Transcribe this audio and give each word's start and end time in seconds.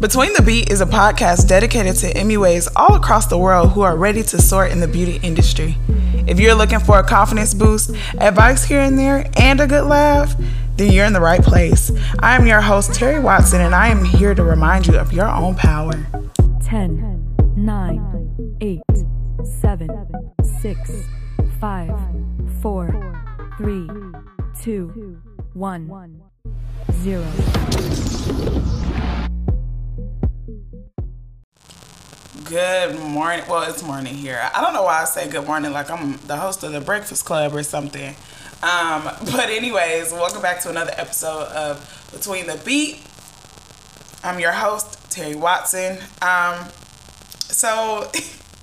Between 0.00 0.32
the 0.34 0.42
Beat 0.46 0.70
is 0.70 0.80
a 0.80 0.86
podcast 0.86 1.48
dedicated 1.48 1.96
to 1.96 2.14
MUAs 2.14 2.68
all 2.76 2.94
across 2.94 3.26
the 3.26 3.36
world 3.36 3.72
who 3.72 3.80
are 3.80 3.96
ready 3.96 4.22
to 4.22 4.40
soar 4.40 4.66
in 4.66 4.78
the 4.78 4.86
beauty 4.86 5.18
industry. 5.24 5.76
If 6.28 6.38
you're 6.38 6.54
looking 6.54 6.78
for 6.78 7.00
a 7.00 7.02
confidence 7.02 7.54
boost, 7.54 7.90
advice 8.18 8.64
here 8.64 8.78
and 8.78 8.96
there, 8.96 9.28
and 9.36 9.58
a 9.60 9.66
good 9.66 9.86
laugh, 9.86 10.36
then 10.76 10.92
you're 10.92 11.06
in 11.06 11.12
the 11.12 11.20
right 11.20 11.42
place. 11.42 11.90
I 12.20 12.36
am 12.36 12.46
your 12.46 12.60
host, 12.60 12.94
Terry 12.94 13.18
Watson, 13.18 13.62
and 13.62 13.74
I 13.74 13.88
am 13.88 14.04
here 14.04 14.36
to 14.36 14.44
remind 14.44 14.86
you 14.86 14.96
of 14.96 15.12
your 15.12 15.28
own 15.28 15.56
power. 15.56 16.06
10, 16.62 17.36
9, 17.56 18.56
8, 18.60 18.80
7, 19.60 19.88
6, 20.60 20.90
5, 21.60 22.00
4, 22.62 23.56
3, 23.58 23.90
2, 24.62 25.22
1, 25.52 26.29
0. 26.92 27.24
Good 32.44 32.98
morning. 32.98 33.44
Well, 33.48 33.70
it's 33.70 33.82
morning 33.82 34.14
here. 34.14 34.40
I 34.54 34.60
don't 34.60 34.74
know 34.74 34.82
why 34.82 35.02
I 35.02 35.04
say 35.04 35.28
good 35.30 35.46
morning 35.46 35.72
like 35.72 35.90
I'm 35.90 36.18
the 36.26 36.36
host 36.36 36.64
of 36.64 36.72
the 36.72 36.80
Breakfast 36.80 37.24
Club 37.24 37.54
or 37.54 37.62
something. 37.62 38.14
Um, 38.62 39.04
but 39.32 39.48
anyways, 39.48 40.12
welcome 40.12 40.42
back 40.42 40.60
to 40.62 40.70
another 40.70 40.92
episode 40.96 41.48
of 41.48 42.08
Between 42.12 42.46
the 42.46 42.60
Beat. 42.64 43.00
I'm 44.24 44.40
your 44.40 44.52
host, 44.52 45.10
Terry 45.10 45.34
Watson. 45.34 45.98
Um, 46.20 46.66
so 47.48 48.10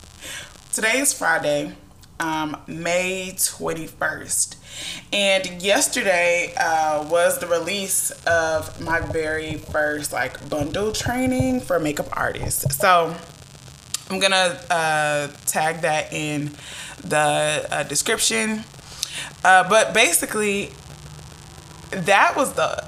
today 0.74 1.00
is 1.00 1.14
Friday, 1.14 1.74
um, 2.20 2.58
May 2.68 3.32
21st. 3.32 4.57
And 5.14 5.62
yesterday 5.62 6.54
uh, 6.58 7.08
was 7.08 7.40
the 7.40 7.48
release 7.48 8.12
of 8.26 8.82
my 8.82 9.00
very 9.00 9.56
first 9.56 10.12
like 10.12 10.50
bundle 10.50 10.92
training 10.92 11.62
for 11.62 11.80
makeup 11.80 12.10
artists. 12.12 12.76
So 12.76 13.16
I'm 14.10 14.20
gonna 14.20 14.60
uh, 14.70 15.28
tag 15.46 15.82
that 15.82 16.14
in 16.14 16.52
the 17.04 17.68
uh, 17.70 17.84
description. 17.84 18.64
Uh, 19.44 19.68
but 19.68 19.94
basically, 19.94 20.72
that 21.92 22.36
was 22.36 22.54
the 22.54 22.84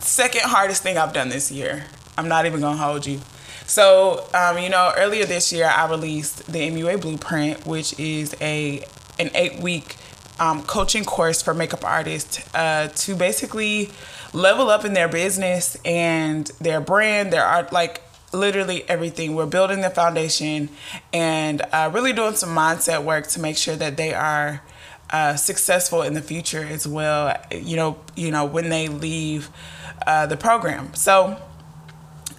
second 0.00 0.42
hardest 0.44 0.82
thing 0.82 0.98
I've 0.98 1.12
done 1.12 1.28
this 1.28 1.50
year. 1.50 1.86
I'm 2.16 2.28
not 2.28 2.46
even 2.46 2.60
gonna 2.60 2.76
hold 2.76 3.06
you. 3.06 3.20
So, 3.66 4.26
um, 4.34 4.58
you 4.58 4.68
know, 4.68 4.92
earlier 4.96 5.24
this 5.24 5.52
year 5.52 5.66
I 5.66 5.88
released 5.88 6.52
the 6.52 6.68
MUA 6.70 7.00
Blueprint, 7.00 7.66
which 7.66 7.98
is 7.98 8.34
a 8.40 8.84
an 9.18 9.30
eight 9.34 9.60
week 9.60 9.96
um, 10.40 10.62
coaching 10.64 11.04
course 11.04 11.42
for 11.42 11.54
makeup 11.54 11.84
artists 11.84 12.42
uh, 12.54 12.88
to 12.94 13.14
basically 13.14 13.90
level 14.32 14.70
up 14.70 14.84
in 14.84 14.94
their 14.94 15.08
business 15.08 15.76
and 15.84 16.46
their 16.60 16.80
brand, 16.80 17.32
their 17.32 17.44
art, 17.44 17.72
like 17.72 18.02
literally 18.32 18.88
everything. 18.88 19.34
We're 19.34 19.46
building 19.46 19.80
the 19.80 19.90
foundation 19.90 20.70
and 21.12 21.62
uh, 21.72 21.90
really 21.92 22.12
doing 22.12 22.34
some 22.34 22.50
mindset 22.50 23.04
work 23.04 23.26
to 23.28 23.40
make 23.40 23.56
sure 23.56 23.76
that 23.76 23.96
they 23.96 24.14
are 24.14 24.62
uh, 25.10 25.36
successful 25.36 26.02
in 26.02 26.14
the 26.14 26.22
future 26.22 26.64
as 26.64 26.88
well. 26.88 27.36
You 27.52 27.76
know, 27.76 27.98
you 28.16 28.30
know 28.30 28.44
when 28.44 28.70
they 28.70 28.88
leave 28.88 29.50
uh, 30.06 30.26
the 30.26 30.36
program. 30.36 30.94
So 30.94 31.40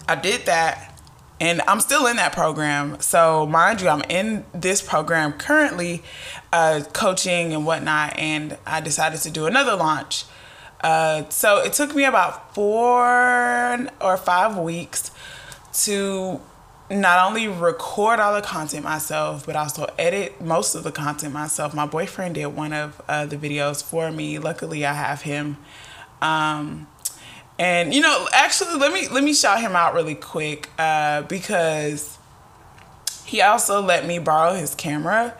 I 0.07 0.15
did 0.15 0.45
that. 0.47 0.92
And 1.43 1.61
I'm 1.67 1.81
still 1.81 2.07
in 2.07 2.15
that 2.15 2.31
program. 2.31 3.01
So, 3.01 3.45
mind 3.45 3.81
you, 3.81 3.89
I'm 3.89 4.03
in 4.07 4.45
this 4.53 4.81
program 4.81 5.33
currently, 5.33 6.01
uh, 6.53 6.83
coaching 6.93 7.53
and 7.53 7.65
whatnot. 7.65 8.17
And 8.17 8.57
I 8.65 8.79
decided 8.79 9.19
to 9.23 9.29
do 9.29 9.45
another 9.45 9.75
launch. 9.75 10.23
Uh, 10.79 11.27
so, 11.27 11.57
it 11.57 11.73
took 11.73 11.93
me 11.95 12.05
about 12.05 12.55
four 12.55 13.03
or 13.99 14.15
five 14.15 14.57
weeks 14.57 15.11
to 15.83 16.39
not 16.89 17.27
only 17.27 17.49
record 17.49 18.21
all 18.21 18.33
the 18.33 18.41
content 18.41 18.85
myself, 18.85 19.45
but 19.45 19.57
also 19.57 19.93
edit 19.99 20.39
most 20.39 20.75
of 20.75 20.85
the 20.85 20.93
content 20.93 21.33
myself. 21.33 21.73
My 21.73 21.85
boyfriend 21.85 22.35
did 22.35 22.45
one 22.45 22.71
of 22.71 23.01
uh, 23.09 23.25
the 23.25 23.35
videos 23.35 23.83
for 23.83 24.13
me. 24.13 24.39
Luckily, 24.39 24.85
I 24.85 24.93
have 24.93 25.23
him. 25.23 25.57
Um, 26.21 26.87
and 27.59 27.93
you 27.93 28.01
know, 28.01 28.27
actually, 28.33 28.79
let 28.79 28.93
me 28.93 29.07
let 29.09 29.23
me 29.23 29.33
shout 29.33 29.61
him 29.61 29.75
out 29.75 29.93
really 29.93 30.15
quick 30.15 30.69
uh, 30.77 31.21
because 31.23 32.17
he 33.25 33.41
also 33.41 33.81
let 33.81 34.05
me 34.05 34.19
borrow 34.19 34.53
his 34.53 34.75
camera 34.75 35.35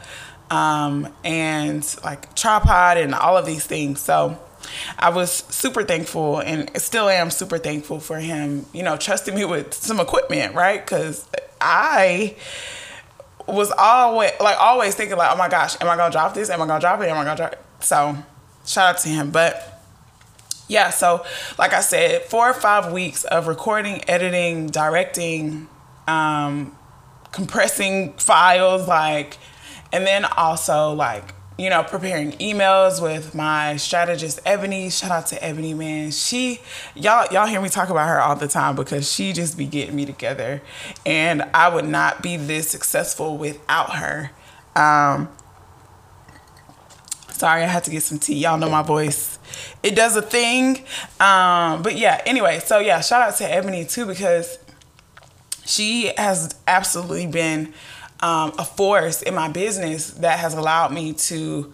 um, 0.50 1.08
and 1.24 1.96
like 2.04 2.36
tripod 2.36 2.98
and 2.98 3.14
all 3.16 3.38
of 3.38 3.46
these 3.46 3.66
things. 3.66 4.00
So 4.00 4.38
I 4.98 5.10
was 5.10 5.32
super 5.32 5.84
thankful 5.84 6.40
and 6.40 6.70
still 6.82 7.10
am 7.10 7.32
super 7.32 7.58
thankful 7.58 8.00
for 8.00 8.18
him, 8.18 8.66
you 8.74 8.84
know, 8.84 8.98
trusting 8.98 9.34
me 9.34 9.46
with 9.46 9.74
some 9.74 10.00
equipment, 10.00 10.56
right? 10.56 10.84
Because 10.84 11.28
I 11.60 12.36
was 13.48 13.72
always 13.72 14.32
like 14.40 14.58
always 14.60 14.96
thinking 14.96 15.18
like, 15.18 15.32
oh 15.32 15.38
my 15.38 15.50
gosh, 15.50 15.76
am 15.82 15.90
I 15.90 15.98
gonna 15.98 16.12
drop 16.12 16.34
this? 16.34 16.50
Am 16.50 16.62
I 16.62 16.68
gonna 16.68 16.80
drop 16.80 17.02
it? 17.02 17.10
Am 17.10 17.18
I 17.18 17.24
gonna 17.24 17.36
drop 17.36 17.54
it? 17.54 17.62
So 17.80 18.18
shout 18.66 18.96
out 18.96 19.02
to 19.02 19.10
him. 19.10 19.32
But 19.32 19.73
yeah, 20.68 20.90
so 20.90 21.26
like 21.58 21.74
I 21.74 21.82
said, 21.82 22.24
four 22.24 22.50
or 22.50 22.54
five 22.54 22.92
weeks 22.92 23.24
of 23.26 23.48
recording, 23.48 24.08
editing, 24.10 24.68
directing, 24.68 25.68
um, 26.08 26.76
compressing 27.32 28.14
files, 28.14 28.88
like, 28.88 29.38
and 29.92 30.06
then 30.06 30.26
also 30.26 30.94
like 30.94 31.34
you 31.58 31.70
know, 31.70 31.84
preparing 31.84 32.32
emails 32.34 33.02
with 33.02 33.36
my 33.36 33.76
strategist 33.76 34.40
Ebony. 34.46 34.90
Shout 34.90 35.12
out 35.12 35.28
to 35.28 35.44
Ebony, 35.44 35.74
man. 35.74 36.12
She 36.12 36.60
y'all 36.96 37.28
y'all 37.32 37.46
hear 37.46 37.62
me 37.62 37.70
talk 37.70 37.90
about 37.90 38.08
her 38.08 38.20
all 38.20 38.36
the 38.36 38.48
time 38.48 38.76
because 38.76 39.12
she 39.12 39.34
just 39.34 39.58
be 39.58 39.66
getting 39.66 39.96
me 39.96 40.06
together. 40.06 40.62
And 41.06 41.44
I 41.54 41.70
would 41.70 41.86
not 41.86 42.24
be 42.24 42.38
this 42.38 42.70
successful 42.70 43.38
without 43.38 43.96
her. 43.96 44.32
Um 44.76 45.30
Sorry, 47.44 47.64
I 47.64 47.66
had 47.66 47.84
to 47.84 47.92
get 47.92 48.04
some 48.04 48.20
tea. 48.20 48.36
Y'all 48.36 48.58
know 48.58 48.70
my 48.70 48.84
voice. 48.84 49.38
It 49.84 49.98
does 49.98 50.16
a 50.16 50.22
thing. 50.22 50.78
Um, 51.20 51.84
but 51.84 51.98
yeah, 51.98 52.22
anyway, 52.26 52.60
so 52.60 52.80
yeah, 52.80 53.02
shout 53.02 53.22
out 53.22 53.36
to 53.40 53.54
Ebony 53.54 53.84
too 53.84 54.06
because 54.06 54.60
she 55.66 56.14
has 56.18 56.56
absolutely 56.68 57.28
been 57.28 57.74
um, 58.22 58.54
a 58.58 58.64
force 58.64 59.22
in 59.22 59.36
my 59.36 59.50
business 59.50 60.12
that 60.12 60.40
has 60.40 60.54
allowed 60.54 60.94
me 60.94 61.12
to 61.12 61.74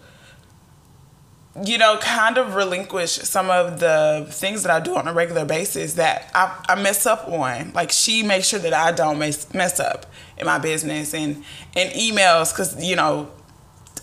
you 1.64 1.78
know 1.78 1.98
kind 2.00 2.36
of 2.36 2.56
relinquish 2.56 3.12
some 3.12 3.50
of 3.50 3.80
the 3.80 4.26
things 4.30 4.62
that 4.62 4.70
i 4.70 4.78
do 4.78 4.94
on 4.94 5.08
a 5.08 5.12
regular 5.12 5.44
basis 5.44 5.94
that 5.94 6.30
i, 6.32 6.64
I 6.68 6.80
mess 6.80 7.06
up 7.06 7.28
on 7.28 7.72
like 7.72 7.90
she 7.90 8.22
makes 8.22 8.46
sure 8.46 8.60
that 8.60 8.72
i 8.72 8.92
don't 8.92 9.18
mess, 9.18 9.52
mess 9.52 9.80
up 9.80 10.06
in 10.38 10.46
my 10.46 10.58
business 10.58 11.12
and 11.12 11.42
and 11.74 11.90
emails 11.90 12.52
because 12.52 12.82
you 12.82 12.94
know 12.94 13.28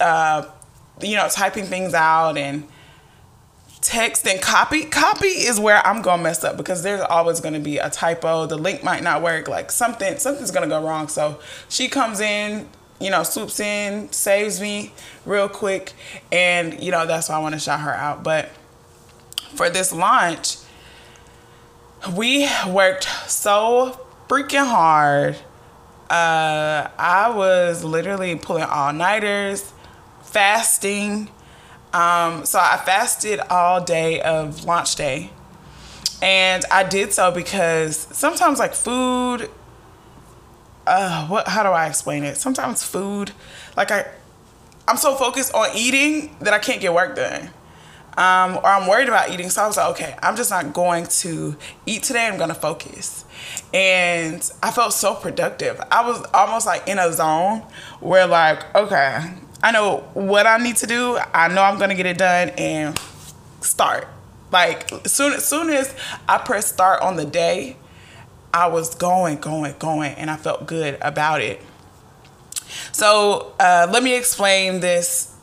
uh, 0.02 0.44
you 1.02 1.16
know 1.16 1.28
typing 1.30 1.66
things 1.66 1.94
out 1.94 2.38
and 2.38 2.68
text 3.82 4.28
and 4.28 4.42
copy. 4.42 4.84
Copy 4.86 5.28
is 5.28 5.60
where 5.60 5.86
i'm 5.86 6.02
gonna 6.02 6.22
mess 6.22 6.44
up 6.44 6.58
because 6.58 6.84
there's 6.84 7.02
always 7.02 7.40
gonna 7.40 7.60
be 7.60 7.78
a 7.78 7.90
typo. 7.90 8.46
The 8.46 8.58
link 8.58 8.84
might 8.84 9.04
not 9.04 9.22
work. 9.22 9.48
Like 9.48 9.72
something 9.72 10.18
something's 10.18 10.52
gonna 10.52 10.68
go 10.68 10.84
wrong. 10.84 11.08
So 11.08 11.40
she 11.70 11.88
comes 11.88 12.20
in 12.20 12.68
you 13.00 13.12
know 13.12 13.24
swoops 13.24 13.60
in 13.60 14.12
saves 14.12 14.60
me 14.60 14.94
real 15.26 15.48
quick. 15.48 15.94
And 16.32 16.82
you 16.82 16.92
know 16.92 17.06
that's 17.06 17.30
why 17.30 17.36
i 17.36 17.40
want 17.40 17.54
to 17.54 17.60
shout 17.60 17.80
her 17.82 17.94
out. 17.94 18.24
But 18.24 18.50
for 19.54 19.70
this 19.70 19.94
launch 19.94 20.58
we 22.16 22.48
worked 22.68 23.08
so 23.28 24.00
freaking 24.28 24.68
hard. 24.68 25.36
Uh 26.10 26.90
i 26.98 27.32
was 27.34 27.84
literally 27.84 28.36
pulling 28.36 28.64
all-nighters 28.64 29.74
fasting 30.28 31.30
um, 31.94 32.46
so 32.46 32.60
I 32.60 32.78
fasted 32.78 33.40
all 33.50 33.84
day 33.84 34.22
of 34.22 34.66
launch 34.66 34.96
day. 34.96 35.32
And 36.22 36.64
I 36.72 36.84
did 36.84 37.14
so 37.14 37.32
because 37.32 37.98
sometimes 38.12 38.60
like 38.60 38.74
food 38.74 39.50
uh 40.86 41.28
what 41.28 41.48
how 41.48 41.64
do 41.64 41.70
I 41.70 41.88
explain 41.88 42.24
it? 42.24 42.38
Sometimes 42.38 42.84
food 42.84 43.32
like 43.76 43.92
I 43.92 44.06
I'm 44.88 44.98
so 44.98 45.16
focused 45.16 45.54
on 45.54 45.70
eating 45.76 46.36
that 46.40 46.54
I 46.54 46.60
can't 46.60 46.82
get 46.82 46.94
work 46.94 47.16
done. 47.16 47.50
Um, 48.18 48.58
or 48.58 48.66
I'm 48.66 48.88
worried 48.88 49.10
about 49.10 49.30
eating. 49.30 49.50
So 49.52 49.64
I 49.64 49.68
was 49.68 49.78
like, 49.78 49.90
okay, 49.92 50.16
I'm 50.24 50.36
just 50.36 50.50
not 50.50 50.74
going 50.74 51.06
to 51.06 51.56
eat 51.86 52.02
today. 52.02 52.26
I'm 52.26 52.38
going 52.38 52.50
to 52.50 52.56
focus. 52.56 53.26
And 53.76 54.50
I 54.64 54.72
felt 54.72 54.94
so 54.94 55.14
productive. 55.14 55.80
I 55.92 56.04
was 56.04 56.26
almost 56.34 56.66
like 56.66 56.88
in 56.88 56.98
a 56.98 57.14
zone 57.14 57.60
where, 58.00 58.26
like, 58.26 58.76
okay, 58.76 59.36
I 59.62 59.72
know 59.72 60.10
what 60.14 60.46
I 60.46 60.58
need 60.58 60.78
to 60.78 60.88
do. 60.88 61.18
I 61.34 61.48
know 61.48 61.64
I'm 61.64 61.80
gonna 61.80 61.96
get 61.96 62.06
it 62.06 62.18
done 62.18 62.50
and 62.50 63.00
start. 63.62 64.08
Like 64.52 64.90
soon 65.06 65.34
as 65.34 65.46
soon 65.46 65.70
as 65.70 65.94
I 66.28 66.38
press 66.38 66.68
start 66.68 67.02
on 67.02 67.16
the 67.16 67.26
day, 67.26 67.78
I 68.54 68.68
was 68.68 68.96
going, 68.96 69.38
going, 69.38 69.76
going, 69.80 70.14
and 70.14 70.30
I 70.30 70.38
felt 70.38 70.68
good 70.68 70.98
about 71.02 71.42
it. 71.42 71.62
So 72.92 73.54
uh, 73.60 73.88
let 73.92 74.04
me 74.04 74.16
explain 74.16 74.80
this 74.80 75.36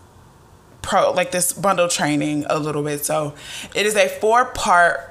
pro 0.82 1.12
like 1.12 1.31
this 1.31 1.52
bundle 1.52 1.88
training 1.88 2.46
a 2.49 2.58
little 2.58 2.82
bit. 2.82 3.05
So 3.05 3.34
it 3.75 3.87
is 3.87 3.96
a 3.96 4.08
four 4.08 4.46
part 4.46 5.11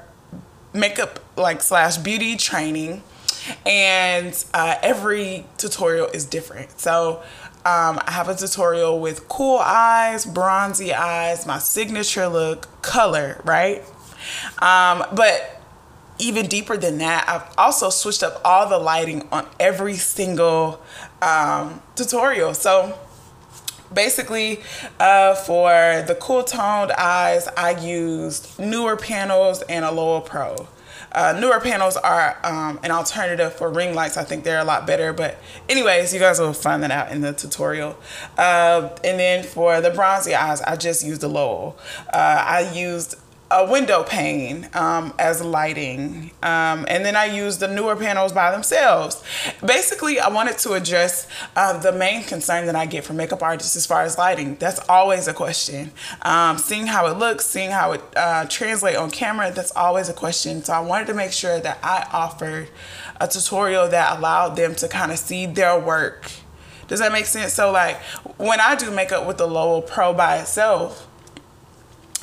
makeup 0.72 1.20
like 1.36 1.62
slash 1.62 1.98
beauty 1.98 2.36
training 2.36 3.02
and 3.66 4.44
uh, 4.54 4.76
every 4.82 5.46
tutorial 5.58 6.06
is 6.08 6.24
different 6.24 6.78
so 6.80 7.22
um, 7.66 7.98
i 8.06 8.10
have 8.10 8.28
a 8.28 8.34
tutorial 8.34 8.98
with 9.00 9.28
cool 9.28 9.58
eyes 9.58 10.24
bronzy 10.26 10.92
eyes 10.92 11.46
my 11.46 11.58
signature 11.58 12.28
look 12.28 12.68
color 12.82 13.40
right? 13.44 13.82
Um, 14.60 15.04
but 15.14 15.60
even 16.18 16.46
deeper 16.46 16.76
than 16.76 16.98
that 16.98 17.28
i've 17.28 17.54
also 17.58 17.90
switched 17.90 18.22
up 18.22 18.40
all 18.44 18.68
the 18.68 18.78
lighting 18.78 19.26
on 19.32 19.46
every 19.58 19.94
single 19.94 20.80
um, 21.22 21.82
tutorial. 21.96 22.54
So 22.54 22.98
basically 23.92 24.60
uh, 24.98 25.34
for 25.34 26.04
the 26.06 26.16
cool 26.20 26.42
toned 26.42 26.92
eyes 26.92 27.48
i 27.56 27.70
used 27.70 28.58
Neewer 28.58 28.96
panels 28.96 29.62
and 29.62 29.84
a 29.84 29.90
Lowell 29.90 30.20
Pro 30.20 30.68
uh, 31.14 31.38
Neewer 31.38 31.60
panels 31.60 31.96
are 31.96 32.36
um, 32.42 32.80
an 32.82 32.90
alternative 32.90 33.54
for 33.54 33.70
ring 33.70 33.94
lights. 33.94 34.16
I 34.16 34.24
think 34.24 34.44
they're 34.44 34.58
a 34.58 34.64
lot 34.64 34.86
better. 34.86 35.12
But 35.12 35.38
anyways, 35.68 36.12
you 36.12 36.20
guys 36.20 36.40
will 36.40 36.52
find 36.52 36.82
that 36.82 36.90
out 36.90 37.12
in 37.12 37.20
the 37.20 37.32
tutorial. 37.32 37.96
Uh, 38.36 38.90
and 39.04 39.18
then 39.18 39.44
for 39.44 39.80
the 39.80 39.90
bronzy 39.90 40.34
eyes, 40.34 40.60
I 40.62 40.76
just 40.76 41.04
used 41.04 41.20
the 41.20 41.28
Lowell. 41.28 41.78
Uh, 42.12 42.44
I 42.46 42.70
used 42.74 43.16
a 43.54 43.70
window 43.70 44.02
pane 44.02 44.68
um, 44.74 45.14
as 45.16 45.40
lighting. 45.40 46.32
Um, 46.42 46.84
and 46.88 47.04
then 47.04 47.14
I 47.14 47.26
used 47.26 47.60
the 47.60 47.68
Neewer 47.68 47.94
panels 47.94 48.32
by 48.32 48.50
themselves. 48.50 49.22
Basically, 49.64 50.18
I 50.18 50.28
wanted 50.28 50.58
to 50.58 50.72
address 50.72 51.28
uh, 51.54 51.78
the 51.78 51.92
main 51.92 52.24
concern 52.24 52.66
that 52.66 52.74
I 52.74 52.86
get 52.86 53.04
from 53.04 53.16
makeup 53.16 53.44
artists 53.44 53.76
as 53.76 53.86
far 53.86 54.02
as 54.02 54.18
lighting. 54.18 54.56
That's 54.56 54.80
always 54.88 55.28
a 55.28 55.32
question. 55.32 55.92
Um, 56.22 56.58
seeing 56.58 56.88
how 56.88 57.06
it 57.06 57.16
looks, 57.16 57.46
seeing 57.46 57.70
how 57.70 57.92
it 57.92 58.02
uh, 58.16 58.46
translates 58.46 58.98
on 58.98 59.12
camera, 59.12 59.52
that's 59.52 59.72
always 59.76 60.08
a 60.08 60.14
question. 60.14 60.64
So 60.64 60.72
I 60.72 60.80
wanted 60.80 61.06
to 61.06 61.14
make 61.14 61.30
sure 61.30 61.60
that 61.60 61.78
I 61.80 62.08
offered 62.12 62.70
a 63.20 63.28
tutorial 63.28 63.88
that 63.88 64.18
allowed 64.18 64.56
them 64.56 64.74
to 64.74 64.88
kind 64.88 65.12
of 65.12 65.18
see 65.18 65.46
their 65.46 65.78
work. 65.78 66.28
Does 66.88 66.98
that 66.98 67.12
make 67.12 67.26
sense? 67.26 67.52
So 67.52 67.70
like 67.70 68.00
when 68.36 68.60
I 68.60 68.74
do 68.74 68.90
makeup 68.90 69.28
with 69.28 69.38
the 69.38 69.46
Lowell 69.46 69.80
Pro 69.80 70.12
by 70.12 70.38
itself, 70.38 71.08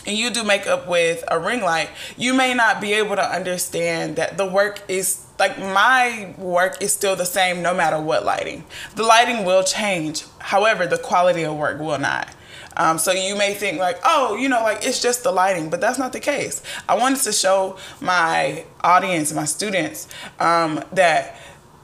and 0.06 0.18
you 0.18 0.30
do 0.30 0.44
makeup 0.44 0.88
with 0.88 1.24
a 1.28 1.40
ring 1.40 1.62
light, 1.62 1.90
you 2.18 2.34
may 2.34 2.54
not 2.54 2.82
be 2.82 2.94
able 2.94 3.16
to 3.16 3.24
understand 3.24 4.16
that 4.16 4.38
the 4.38 4.46
work 4.46 4.82
is 4.88 5.26
like 5.40 5.58
my 5.58 6.34
work 6.38 6.82
is 6.82 6.94
still 6.94 7.16
the 7.16 7.26
same 7.26 7.62
no 7.62 7.74
matter 7.74 8.00
what 8.00 8.26
lighting. 8.26 8.64
The 8.96 9.04
lighting 9.04 9.44
will 9.44 9.64
change, 9.64 10.24
however, 10.40 10.86
the 10.86 10.98
quality 10.98 11.44
of 11.44 11.56
work 11.56 11.80
will 11.80 11.98
not. 11.98 12.30
Um, 12.78 12.98
so 12.98 13.12
you 13.12 13.36
may 13.36 13.54
think 13.54 13.80
like, 13.80 14.00
oh, 14.04 14.36
you 14.38 14.48
know, 14.48 14.62
like 14.64 14.86
it's 14.86 15.02
just 15.02 15.24
the 15.24 15.32
lighting, 15.32 15.70
but 15.70 15.82
that's 15.82 16.00
not 16.00 16.14
the 16.14 16.20
case. 16.20 16.62
I 16.88 16.96
wanted 16.98 17.22
to 17.24 17.34
show 17.34 17.78
my 18.00 18.66
audience, 18.84 19.34
my 19.34 19.46
students, 19.46 20.08
um, 20.40 20.84
that 20.94 21.38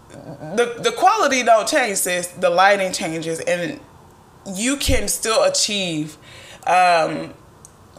the 0.10 0.76
the 0.80 0.94
quality 0.98 1.44
don't 1.44 1.68
change, 1.68 1.98
sis. 1.98 2.28
The 2.28 2.50
lighting 2.50 2.94
changes, 2.94 3.40
and 3.42 3.80
you 4.56 4.78
can 4.78 5.08
still 5.08 5.44
achieve 5.44 6.18
um, 6.66 7.34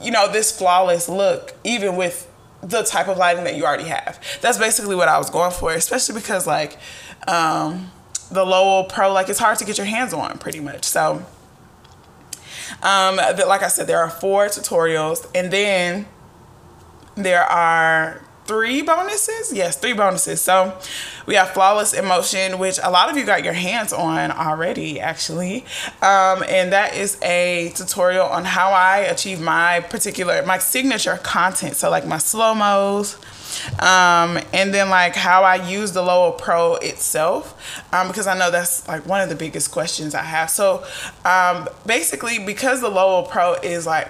you 0.03 0.11
know, 0.11 0.31
this 0.31 0.57
flawless 0.57 1.09
look, 1.09 1.55
even 1.65 1.97
with 1.97 2.31
the 2.63 2.83
type 2.83 3.09
of 3.09 3.17
lighting 3.17 3.45
that 3.45 3.57
you 3.57 3.65
already 3.65 3.85
have. 3.85 4.21
That's 4.41 4.59
basically 4.59 4.97
what 4.97 5.09
I 5.09 5.19
was 5.19 5.31
going 5.31 5.53
for, 5.53 5.73
especially 5.73 6.15
because 6.17 6.47
like 6.47 6.77
um, 7.27 7.91
the 8.31 8.45
Lowell 8.45 8.85
Pro, 8.85 9.13
like 9.13 9.29
it's 9.29 9.39
hard 9.39 9.59
to 9.59 9.65
get 9.65 9.79
your 9.79 9.87
hands 9.87 10.13
on 10.13 10.39
pretty 10.39 10.61
much. 10.61 10.85
So, 10.85 11.25
um, 12.83 13.17
like 13.17 13.63
I 13.63 13.69
said, 13.69 13.87
there 13.87 14.01
are 14.01 14.11
four 14.11 14.47
tutorials, 14.47 15.27
and 15.35 15.53
then 15.53 16.07
there 17.15 17.43
are 17.43 18.23
three 18.49 18.81
bonuses. 18.81 19.53
Yes, 19.53 19.77
three 19.77 19.93
bonuses. 19.93 20.41
So 20.41 20.77
we 21.27 21.35
have 21.35 21.51
Flawless 21.51 21.93
Emotion, 21.93 22.59
which 22.59 22.79
a 22.83 22.91
lot 22.91 23.11
of 23.11 23.17
you 23.17 23.27
got 23.27 23.45
your 23.45 23.53
hands 23.53 23.93
on 23.93 24.33
already, 24.33 24.99
actually. 24.99 25.67
Um, 26.01 26.43
and 26.49 26.73
that 26.73 26.97
is 26.97 27.19
a 27.23 27.71
tutorial 27.77 28.27
on 28.27 28.47
how 28.47 28.71
I 28.71 29.01
achieve 29.01 29.39
my 29.39 29.81
particular, 29.81 30.43
my 30.45 30.57
signature 30.59 31.19
content. 31.19 31.77
So 31.77 31.91
like 31.91 32.07
my 32.07 32.17
slow-mos, 32.19 33.17
um, 33.81 34.39
and 34.53 34.73
then 34.73 34.89
like 34.89 35.15
how 35.15 35.43
I 35.43 35.57
use 35.57 35.93
the 35.93 36.03
Lowell 36.03 36.33
Pro 36.33 36.77
itself, 36.77 37.85
um, 37.93 38.09
because 38.09 38.27
I 38.27 38.37
know 38.37 38.51
that's 38.51 38.89
like 38.89 39.07
one 39.07 39.21
of 39.21 39.29
the 39.29 39.35
biggest 39.35 39.71
questions 39.71 40.15
I 40.15 40.23
have. 40.23 40.49
So 40.49 40.85
um, 41.25 41.69
basically, 41.85 42.39
because 42.39 42.81
the 42.81 42.89
Lowell 42.89 43.25
Pro 43.25 43.55
is 43.55 43.87
like 43.87 44.09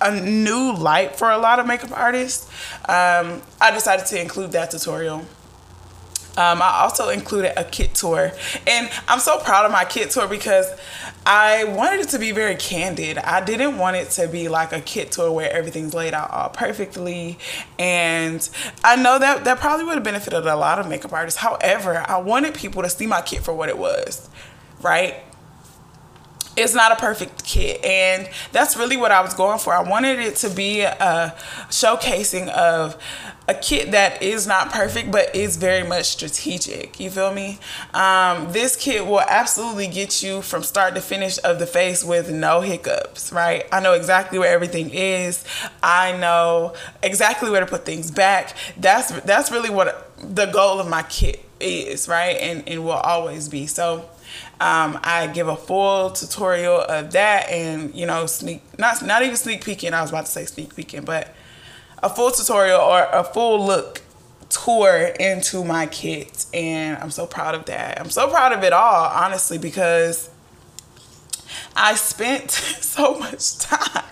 a 0.00 0.20
new 0.20 0.74
light 0.74 1.16
for 1.16 1.30
a 1.30 1.38
lot 1.38 1.58
of 1.58 1.66
makeup 1.66 1.92
artists, 1.92 2.48
um, 2.88 3.42
I 3.60 3.70
decided 3.72 4.06
to 4.06 4.20
include 4.20 4.52
that 4.52 4.70
tutorial. 4.70 5.24
Um, 6.38 6.60
I 6.60 6.80
also 6.82 7.08
included 7.08 7.58
a 7.58 7.64
kit 7.64 7.94
tour, 7.94 8.30
and 8.66 8.90
I'm 9.08 9.20
so 9.20 9.38
proud 9.38 9.64
of 9.64 9.72
my 9.72 9.86
kit 9.86 10.10
tour 10.10 10.28
because 10.28 10.66
I 11.24 11.64
wanted 11.64 12.00
it 12.00 12.08
to 12.10 12.18
be 12.18 12.30
very 12.30 12.56
candid. 12.56 13.16
I 13.16 13.42
didn't 13.42 13.78
want 13.78 13.96
it 13.96 14.10
to 14.10 14.28
be 14.28 14.48
like 14.48 14.72
a 14.72 14.82
kit 14.82 15.12
tour 15.12 15.32
where 15.32 15.50
everything's 15.50 15.94
laid 15.94 16.12
out 16.12 16.30
all 16.30 16.50
perfectly, 16.50 17.38
and 17.78 18.46
I 18.84 18.96
know 18.96 19.18
that 19.18 19.44
that 19.44 19.60
probably 19.60 19.86
would 19.86 19.94
have 19.94 20.04
benefited 20.04 20.46
a 20.46 20.56
lot 20.56 20.78
of 20.78 20.86
makeup 20.86 21.14
artists. 21.14 21.40
However, 21.40 22.04
I 22.06 22.18
wanted 22.18 22.52
people 22.52 22.82
to 22.82 22.90
see 22.90 23.06
my 23.06 23.22
kit 23.22 23.42
for 23.42 23.54
what 23.54 23.70
it 23.70 23.78
was, 23.78 24.28
right? 24.82 25.16
It's 26.56 26.74
not 26.74 26.92
a 26.92 26.96
perfect 26.96 27.44
kit. 27.44 27.84
And 27.84 28.28
that's 28.52 28.76
really 28.76 28.96
what 28.96 29.12
i 29.12 29.20
was 29.20 29.34
going 29.34 29.58
for. 29.58 29.74
I 29.74 29.82
wanted 29.82 30.18
it 30.18 30.36
to 30.36 30.50
be 30.50 30.80
a 30.80 31.34
showcasing 31.68 32.48
of 32.48 32.96
a 33.48 33.54
kit 33.54 33.92
that 33.92 34.22
is 34.22 34.46
not 34.46 34.72
perfect 34.72 35.12
but 35.12 35.34
is 35.34 35.56
very 35.56 35.86
much 35.86 36.06
strategic. 36.06 36.98
You 36.98 37.10
feel 37.10 37.32
me? 37.32 37.58
Um, 37.94 38.52
this 38.52 38.74
kit 38.74 39.06
will 39.06 39.20
absolutely 39.20 39.86
get 39.86 40.22
you 40.22 40.42
from 40.42 40.62
start 40.62 40.94
to 40.94 41.00
finish 41.00 41.38
of 41.44 41.58
the 41.58 41.66
face 41.66 42.02
with 42.02 42.30
no 42.30 42.60
hiccups 42.60 43.32
right? 43.32 43.66
I 43.70 43.80
know 43.80 43.92
exactly 43.92 44.38
where 44.38 44.52
everything 44.52 44.90
is. 44.90 45.44
I 45.82 46.16
know 46.16 46.74
exactly 47.02 47.50
where 47.50 47.60
to 47.60 47.66
put 47.66 47.84
things 47.84 48.10
back. 48.10 48.56
That's 48.76 49.10
that's 49.22 49.52
really 49.52 49.70
what 49.70 50.10
the 50.18 50.46
goal 50.46 50.80
of 50.80 50.88
my 50.88 51.02
kit 51.04 51.44
is 51.60 52.08
right? 52.08 52.36
And, 52.40 52.68
and 52.68 52.84
will 52.84 52.92
always 52.92 53.48
be. 53.48 53.66
So 53.66 54.08
um, 54.60 54.98
I 55.02 55.30
give 55.32 55.48
a 55.48 55.56
full 55.56 56.10
tutorial 56.10 56.80
of 56.80 57.12
that 57.12 57.48
and 57.50 57.94
you 57.94 58.06
know 58.06 58.26
sneak 58.26 58.62
not 58.78 59.04
not 59.04 59.22
even 59.22 59.36
sneak 59.36 59.64
peeking 59.64 59.92
I 59.92 60.00
was 60.00 60.10
about 60.10 60.26
to 60.26 60.32
say 60.32 60.44
sneak 60.44 60.74
peeking 60.74 61.04
but 61.04 61.34
a 62.02 62.08
full 62.08 62.30
tutorial 62.30 62.80
or 62.80 63.02
a 63.12 63.24
full 63.24 63.64
look 63.64 64.02
tour 64.48 65.12
into 65.18 65.64
my 65.64 65.86
kit 65.86 66.46
and 66.54 66.98
I'm 66.98 67.10
so 67.10 67.26
proud 67.26 67.54
of 67.54 67.66
that. 67.66 68.00
I'm 68.00 68.10
so 68.10 68.28
proud 68.28 68.52
of 68.52 68.62
it 68.62 68.72
all 68.72 69.10
honestly 69.10 69.58
because 69.58 70.30
I 71.74 71.94
spent 71.94 72.50
so 72.50 73.18
much 73.18 73.58
time 73.58 74.04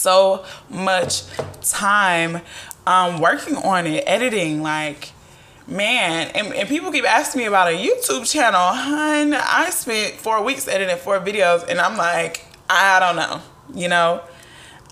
so 0.00 0.44
much 0.68 1.24
time 1.62 2.40
um, 2.86 3.20
working 3.20 3.56
on 3.56 3.86
it, 3.86 4.02
editing 4.06 4.62
like 4.62 5.12
man 5.66 6.28
and, 6.34 6.52
and 6.54 6.68
people 6.68 6.90
keep 6.90 7.04
asking 7.04 7.40
me 7.40 7.46
about 7.46 7.68
a 7.68 7.76
youtube 7.76 8.30
channel 8.30 8.60
hun. 8.60 9.34
I 9.34 9.70
spent 9.70 10.14
four 10.14 10.42
weeks 10.42 10.66
editing 10.66 10.96
four 10.96 11.20
videos 11.20 11.66
and 11.68 11.80
i'm 11.80 11.96
like 11.96 12.44
i 12.68 12.98
don't 12.98 13.16
know 13.16 13.40
you 13.74 13.88
know? 13.88 14.20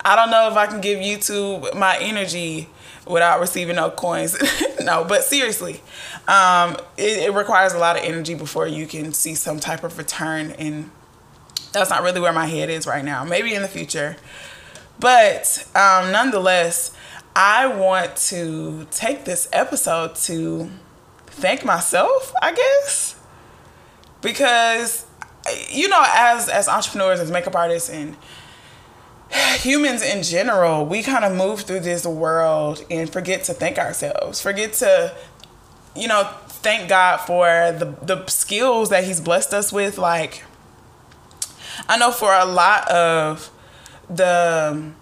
I 0.05 0.15
don't 0.15 0.31
know 0.31 0.49
if 0.49 0.57
i 0.57 0.67
can 0.67 0.81
give 0.81 0.99
youtube 0.99 1.75
my 1.75 1.99
energy 1.99 2.69
without 3.07 3.41
receiving 3.41 3.77
no 3.77 3.91
coins. 3.91 4.37
No 4.81 5.05
but 5.05 5.25
seriously 5.25 5.83
um, 6.29 6.77
it, 6.97 7.29
it 7.29 7.35
requires 7.35 7.73
a 7.73 7.79
lot 7.79 7.97
of 7.97 8.05
energy 8.05 8.35
before 8.35 8.67
you 8.67 8.87
can 8.87 9.13
see 9.13 9.35
some 9.35 9.59
type 9.59 9.83
of 9.83 9.99
return 9.99 10.53
and 10.53 10.91
that's 11.73 11.91
not 11.91 12.03
really 12.03 12.21
where 12.21 12.33
my 12.33 12.47
head 12.47 12.71
is 12.71 12.87
right 12.87 13.05
now. 13.05 13.25
Maybe 13.25 13.55
in 13.55 13.63
the 13.63 13.69
future. 13.69 14.17
But 14.99 15.67
um, 15.75 16.11
nonetheless 16.13 16.93
I 17.41 17.69
want 17.69 18.17
to 18.17 18.89
take 18.91 19.25
this 19.25 19.49
episode 19.53 20.17
to 20.17 20.69
thank 21.27 21.65
myself, 21.65 22.35
I 22.43 22.53
guess. 22.53 23.15
Because 24.21 25.07
you 25.71 25.89
know, 25.89 26.03
as 26.05 26.49
as 26.49 26.67
entrepreneurs, 26.67 27.21
as 27.21 27.31
makeup 27.31 27.55
artists 27.55 27.91
and 27.91 28.17
humans 29.61 30.03
in 30.03 30.25
general, 30.25 30.85
we 30.85 31.05
kind 31.05 31.25
of 31.25 31.33
move 31.37 31.61
through 31.61 31.79
this 31.81 32.05
world 32.05 32.85
and 32.91 33.09
forget 33.09 33.45
to 33.45 33.55
thank 33.55 33.79
ourselves. 33.79 34.41
Forget 34.41 34.73
to 34.75 35.15
you 35.95 36.09
know, 36.09 36.29
thank 36.49 36.89
God 36.89 37.19
for 37.19 37.47
the 37.71 37.95
the 38.03 38.27
skills 38.27 38.91
that 38.91 39.05
he's 39.05 39.21
blessed 39.21 39.55
us 39.55 39.73
with 39.73 39.97
like 39.97 40.43
I 41.89 41.99
know 41.99 42.11
for 42.11 42.35
a 42.35 42.45
lot 42.45 42.91
of 42.91 43.49
the 44.11 44.93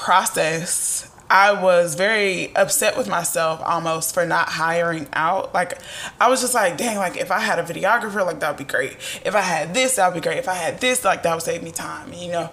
process 0.00 1.10
I 1.30 1.52
was 1.52 1.94
very 1.94 2.54
upset 2.56 2.98
with 2.98 3.08
myself 3.08 3.62
almost 3.64 4.12
for 4.12 4.26
not 4.26 4.48
hiring 4.48 5.06
out. 5.12 5.54
Like, 5.54 5.78
I 6.20 6.28
was 6.28 6.40
just 6.40 6.54
like, 6.54 6.76
dang, 6.76 6.96
like 6.96 7.16
if 7.16 7.30
I 7.30 7.38
had 7.38 7.60
a 7.60 7.62
videographer, 7.62 8.26
like 8.26 8.40
that 8.40 8.48
would 8.50 8.58
be 8.58 8.70
great. 8.70 8.96
If 9.24 9.36
I 9.36 9.40
had 9.40 9.72
this, 9.72 9.94
that 9.94 10.08
would 10.08 10.20
be 10.20 10.26
great. 10.28 10.38
If 10.38 10.48
I 10.48 10.54
had 10.54 10.80
this, 10.80 11.04
like 11.04 11.22
that 11.22 11.32
would 11.32 11.42
save 11.44 11.62
me 11.62 11.70
time. 11.70 12.12
You 12.12 12.32
know, 12.32 12.50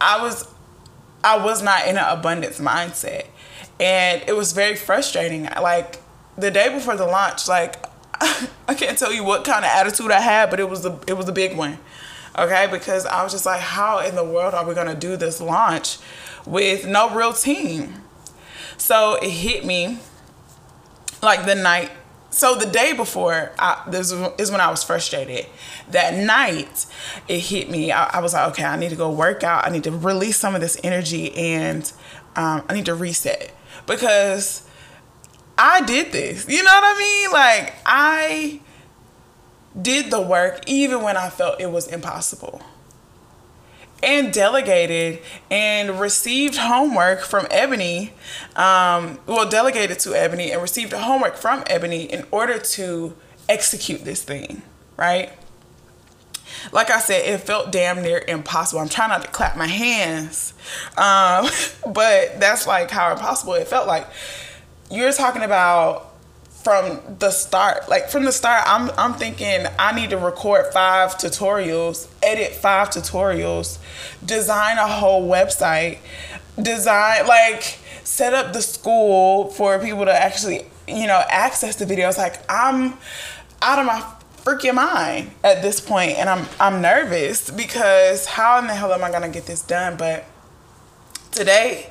I 0.00 0.20
was, 0.20 0.52
I 1.22 1.38
was 1.42 1.62
not 1.62 1.86
in 1.86 1.96
an 1.96 2.04
abundance 2.04 2.58
mindset, 2.58 3.26
and 3.78 4.24
it 4.26 4.34
was 4.34 4.52
very 4.52 4.74
frustrating. 4.74 5.44
Like 5.44 6.02
the 6.36 6.50
day 6.50 6.68
before 6.68 6.96
the 6.96 7.06
launch, 7.06 7.46
like 7.46 7.76
I 8.20 8.74
can't 8.74 8.98
tell 8.98 9.12
you 9.12 9.22
what 9.22 9.44
kind 9.44 9.64
of 9.64 9.70
attitude 9.70 10.10
I 10.10 10.20
had, 10.20 10.50
but 10.50 10.58
it 10.58 10.68
was 10.68 10.84
a, 10.84 10.98
it 11.06 11.16
was 11.16 11.28
a 11.28 11.32
big 11.32 11.56
one. 11.56 11.78
Okay, 12.38 12.68
because 12.70 13.06
I 13.06 13.22
was 13.22 13.32
just 13.32 13.46
like, 13.46 13.60
how 13.60 14.00
in 14.00 14.14
the 14.14 14.24
world 14.24 14.52
are 14.52 14.66
we 14.66 14.74
gonna 14.74 14.94
do 14.94 15.16
this 15.16 15.40
launch 15.40 15.98
with 16.44 16.86
no 16.86 17.10
real 17.10 17.32
team? 17.32 18.02
So 18.76 19.14
it 19.14 19.30
hit 19.30 19.64
me 19.64 19.98
like 21.22 21.46
the 21.46 21.54
night. 21.54 21.90
So 22.30 22.54
the 22.54 22.66
day 22.66 22.92
before, 22.92 23.52
I, 23.58 23.82
this 23.88 24.12
is 24.12 24.50
when 24.50 24.60
I 24.60 24.70
was 24.70 24.84
frustrated. 24.84 25.46
That 25.92 26.14
night, 26.14 26.84
it 27.28 27.40
hit 27.40 27.70
me. 27.70 27.90
I, 27.90 28.18
I, 28.18 28.20
was 28.20 28.34
like, 28.34 28.50
okay, 28.50 28.64
I 28.64 28.76
need 28.76 28.90
to 28.90 28.96
go 28.96 29.10
work 29.10 29.42
out. 29.42 29.66
I 29.66 29.70
need 29.70 29.84
to 29.84 29.92
release 29.92 30.36
some 30.36 30.54
of 30.54 30.60
this 30.60 30.76
energy, 30.84 31.34
and 31.34 31.90
um, 32.34 32.62
I 32.68 32.74
need 32.74 32.84
to 32.86 32.94
reset 32.94 33.54
because 33.86 34.68
I 35.56 35.80
did 35.82 36.12
this. 36.12 36.46
You 36.48 36.62
know 36.62 36.70
what 36.70 36.84
I 36.84 36.98
mean? 36.98 37.32
Like 37.32 37.74
I 37.86 38.60
did 39.80 40.10
the 40.10 40.20
work 40.20 40.62
even 40.66 41.02
when 41.02 41.16
I 41.16 41.28
felt 41.28 41.60
it 41.60 41.70
was 41.70 41.86
impossible 41.86 42.62
and 44.02 44.32
delegated 44.32 45.20
and 45.50 45.98
received 45.98 46.56
homework 46.56 47.20
from 47.20 47.46
Ebony. 47.50 48.12
Um, 48.54 49.18
well, 49.26 49.48
delegated 49.48 49.98
to 50.00 50.14
Ebony 50.14 50.52
and 50.52 50.60
received 50.60 50.92
homework 50.92 51.36
from 51.36 51.64
Ebony 51.68 52.04
in 52.04 52.26
order 52.30 52.58
to 52.58 53.16
execute 53.48 54.04
this 54.04 54.22
thing, 54.22 54.62
right? 54.96 55.32
Like 56.72 56.90
I 56.90 57.00
said, 57.00 57.26
it 57.26 57.38
felt 57.38 57.72
damn 57.72 58.02
near 58.02 58.22
impossible. 58.26 58.80
I'm 58.80 58.88
trying 58.88 59.10
not 59.10 59.22
to 59.22 59.28
clap 59.28 59.56
my 59.56 59.66
hands, 59.66 60.52
um, 60.96 61.48
but 61.92 62.40
that's 62.40 62.66
like 62.66 62.90
how 62.90 63.12
impossible 63.12 63.54
it 63.54 63.68
felt 63.68 63.86
like. 63.86 64.06
You're 64.90 65.12
talking 65.12 65.42
about 65.42 66.05
from 66.66 67.00
the 67.20 67.30
start 67.30 67.88
like 67.88 68.08
from 68.08 68.24
the 68.24 68.32
start 68.32 68.60
i'm 68.66 68.90
i'm 68.98 69.14
thinking 69.14 69.64
i 69.78 69.94
need 69.94 70.10
to 70.10 70.18
record 70.18 70.66
five 70.72 71.10
tutorials 71.10 72.08
edit 72.24 72.52
five 72.56 72.90
tutorials 72.90 73.78
design 74.24 74.76
a 74.76 74.88
whole 74.88 75.30
website 75.30 75.98
design 76.60 77.24
like 77.28 77.78
set 78.02 78.34
up 78.34 78.52
the 78.52 78.60
school 78.60 79.48
for 79.50 79.78
people 79.78 80.04
to 80.04 80.12
actually 80.12 80.66
you 80.88 81.06
know 81.06 81.22
access 81.28 81.76
the 81.76 81.84
videos. 81.84 82.18
Like 82.18 82.40
i'm 82.50 82.94
out 83.62 83.78
of 83.78 83.86
my 83.86 84.00
freaking 84.38 84.74
mind 84.74 85.30
at 85.44 85.62
this 85.62 85.80
point 85.80 86.12
and 86.18 86.28
i'm 86.28 86.46
i'm 86.58 86.82
nervous 86.82 87.48
because 87.48 88.26
how 88.26 88.58
in 88.58 88.66
the 88.66 88.74
hell 88.74 88.92
am 88.92 89.04
i 89.04 89.20
to 89.20 89.28
get 89.28 89.46
this 89.46 89.62
done? 89.62 89.96
But 89.96 90.24
today 91.30 91.90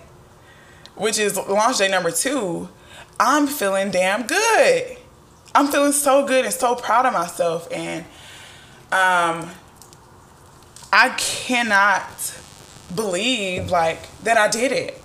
which 0.95 1.17
is 1.17 1.37
launch 1.37 1.77
day 1.77 1.89
number 1.89 2.11
2 2.11 2.67
I'm 3.19 3.47
feeling 3.47 3.91
damn 3.91 4.27
good. 4.27 4.97
I'm 5.53 5.67
feeling 5.67 5.93
so 5.93 6.27
good 6.27 6.43
and 6.45 6.53
so 6.53 6.75
proud 6.75 7.05
of 7.05 7.13
myself. 7.13 7.67
And 7.71 8.03
um, 8.91 9.49
I 10.91 11.13
cannot 11.17 12.37
believe 12.93 13.71
like 13.71 14.09
that 14.23 14.37
I 14.37 14.49
did 14.49 14.71
it. 14.71 15.01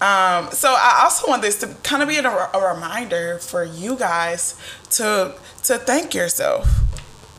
Um, 0.00 0.50
so 0.52 0.68
I 0.68 1.00
also 1.04 1.28
want 1.28 1.42
this 1.42 1.58
to 1.60 1.68
kind 1.82 2.02
of 2.02 2.08
be 2.08 2.18
a, 2.18 2.28
a 2.28 2.74
reminder 2.74 3.38
for 3.38 3.64
you 3.64 3.96
guys 3.96 4.60
to 4.90 5.34
to 5.64 5.78
thank 5.78 6.14
yourself, 6.14 6.68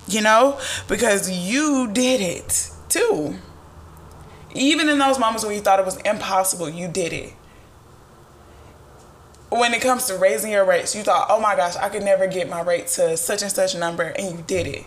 you 0.08 0.22
know, 0.22 0.60
because 0.89 1.32
you 1.32 1.89
did 1.92 2.20
it 2.20 2.72
too. 2.89 3.36
Even 4.54 4.89
in 4.89 5.00
those 5.00 5.18
moments 5.20 5.46
when 5.46 5.56
you 5.56 5.62
thought 5.62 5.80
it 5.80 5.86
was 5.86 5.98
impossible, 6.01 6.70
you 6.70 6.89
did 6.89 7.13
it 7.13 7.34
when 9.50 9.74
it 9.74 9.82
comes 9.82 10.06
to 10.08 10.18
raising 10.18 10.51
your 10.51 10.65
rates, 10.65 10.96
you 10.96 11.03
thought, 11.03 11.27
oh 11.29 11.39
my 11.39 11.56
gosh, 11.56 11.75
I 11.75 11.89
could 11.89 12.03
never 12.03 12.27
get 12.27 12.50
my 12.50 12.62
rate 12.62 12.88
to 12.88 13.18
such 13.18 13.41
and 13.41 13.51
such 13.51 13.75
number, 13.75 14.03
and 14.03 14.38
you 14.38 14.44
did 14.46 14.68
it. 14.68 14.86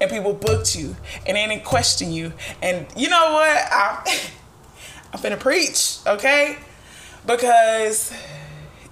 And 0.00 0.10
people 0.10 0.32
booked 0.32 0.76
you, 0.76 0.96
and 1.26 1.36
they 1.36 1.46
didn't 1.46 1.64
question 1.64 2.12
you. 2.12 2.32
And 2.62 2.86
you 2.96 3.08
know 3.08 3.32
what? 3.32 3.68
I'm, 5.12 5.32
I'm 5.32 5.38
preach, 5.38 5.98
okay? 6.06 6.56
Because 7.26 8.12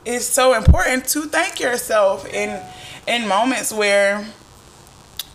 it's 0.05 0.27
so 0.27 0.55
important 0.55 1.07
to 1.09 1.23
thank 1.23 1.61
yourself 1.61 2.27
in 2.33 2.61
in 3.07 3.29
moments 3.29 3.73
where 3.73 4.27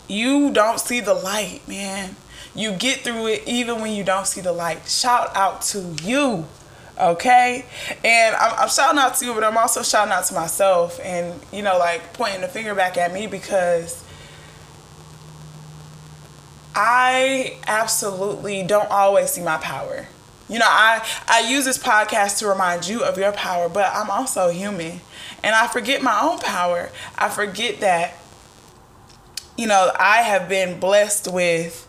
you 0.07 0.51
don't 0.51 0.79
see 0.79 0.99
the 0.99 1.13
light, 1.13 1.61
man. 1.67 2.15
You 2.53 2.73
get 2.73 2.99
through 2.99 3.27
it 3.27 3.43
even 3.47 3.79
when 3.79 3.93
you 3.93 4.03
don't 4.03 4.27
see 4.27 4.41
the 4.41 4.51
light. 4.51 4.87
Shout 4.87 5.33
out 5.35 5.61
to 5.63 5.95
you 6.03 6.45
okay? 6.99 7.65
And 8.03 8.35
I'm, 8.35 8.59
I'm, 8.59 8.69
shouting 8.69 8.99
out 8.99 9.15
to 9.15 9.25
you 9.25 9.33
but 9.33 9.43
i'm 9.43 9.57
also 9.57 9.83
shouting 9.83 10.13
out 10.13 10.25
to 10.25 10.33
myself 10.33 10.99
and 11.03 11.39
you 11.51 11.61
know 11.61 11.77
like 11.77 12.13
pointing 12.13 12.41
the 12.41 12.47
finger 12.47 12.73
back 12.73 12.97
at 12.97 13.13
me 13.13 13.27
because 13.27 14.03
i 16.75 17.57
absolutely 17.67 18.63
don't 18.63 18.89
always 18.89 19.31
see 19.31 19.41
my 19.41 19.57
power. 19.57 20.07
You 20.47 20.59
know 20.59 20.67
i 20.67 21.05
i 21.27 21.41
use 21.49 21.65
this 21.65 21.77
podcast 21.77 22.39
to 22.39 22.47
remind 22.47 22.87
you 22.87 23.03
of 23.03 23.17
your 23.17 23.31
power 23.31 23.69
but 23.69 23.91
i'm 23.93 24.09
also 24.09 24.49
human. 24.49 25.01
And 25.43 25.55
i 25.55 25.67
forget 25.67 26.01
my 26.01 26.19
own 26.21 26.39
power. 26.39 26.89
I 27.17 27.29
forget 27.29 27.79
that 27.81 28.15
you 29.57 29.67
know 29.67 29.91
i 29.99 30.21
have 30.21 30.47
been 30.47 30.79
blessed 30.79 31.31
with 31.31 31.87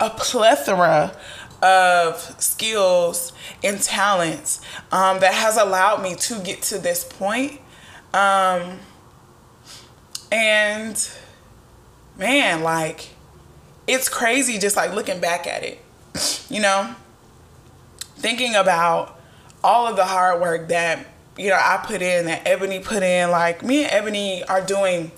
a 0.00 0.10
plethora 0.10 1.16
of 1.62 2.18
skills 2.40 3.32
and 3.64 3.80
talents 3.80 4.60
um, 4.92 5.20
that 5.20 5.34
has 5.34 5.56
allowed 5.56 6.02
me 6.02 6.14
to 6.14 6.38
get 6.40 6.62
to 6.62 6.78
this 6.78 7.04
point. 7.04 7.60
Um, 8.14 8.78
and 10.30 11.10
man, 12.16 12.62
like, 12.62 13.10
it's 13.86 14.08
crazy 14.08 14.58
just 14.58 14.76
like 14.76 14.94
looking 14.94 15.20
back 15.20 15.46
at 15.46 15.62
it, 15.64 15.80
you 16.48 16.60
know, 16.60 16.94
thinking 18.16 18.54
about 18.54 19.18
all 19.64 19.86
of 19.86 19.96
the 19.96 20.04
hard 20.04 20.40
work 20.40 20.68
that, 20.68 21.06
you 21.36 21.50
know, 21.50 21.56
I 21.56 21.82
put 21.84 22.02
in, 22.02 22.26
that 22.26 22.46
Ebony 22.46 22.80
put 22.80 23.02
in. 23.02 23.30
Like, 23.30 23.64
me 23.64 23.84
and 23.84 23.92
Ebony 23.92 24.44
are 24.44 24.60
doing 24.60 25.10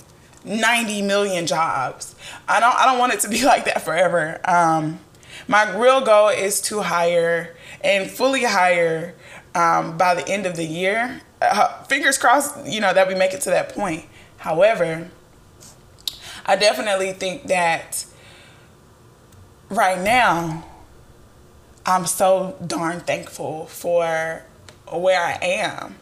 90 0.44 1.02
million 1.02 1.46
jobs. 1.46 2.14
I 2.48 2.60
don't, 2.60 2.74
I 2.74 2.86
don't 2.86 2.98
want 2.98 3.12
it 3.12 3.20
to 3.20 3.28
be 3.28 3.44
like 3.46 3.64
that 3.66 3.82
forever. 3.82 4.40
Um, 4.48 5.00
my 5.48 5.76
real 5.76 6.00
goal 6.00 6.28
is 6.28 6.60
to 6.62 6.82
hire 6.82 7.56
and 7.82 8.10
fully 8.10 8.44
hire 8.44 9.14
um, 9.54 9.96
by 9.96 10.14
the 10.14 10.26
end 10.28 10.46
of 10.46 10.56
the 10.56 10.64
year. 10.64 11.20
Uh, 11.40 11.82
fingers 11.84 12.18
crossed, 12.18 12.66
you 12.66 12.80
know, 12.80 12.92
that 12.92 13.08
we 13.08 13.14
make 13.14 13.32
it 13.32 13.40
to 13.42 13.50
that 13.50 13.70
point. 13.70 14.04
However, 14.38 15.10
I 16.46 16.56
definitely 16.56 17.12
think 17.12 17.44
that 17.44 18.04
right 19.68 20.00
now, 20.00 20.66
I'm 21.86 22.06
so 22.06 22.56
darn 22.64 23.00
thankful 23.00 23.66
for 23.66 24.42
where 24.92 25.20
I 25.20 25.38
am, 25.42 25.96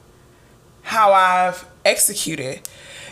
how 0.83 1.13
I've 1.13 1.67
executed. 1.85 2.69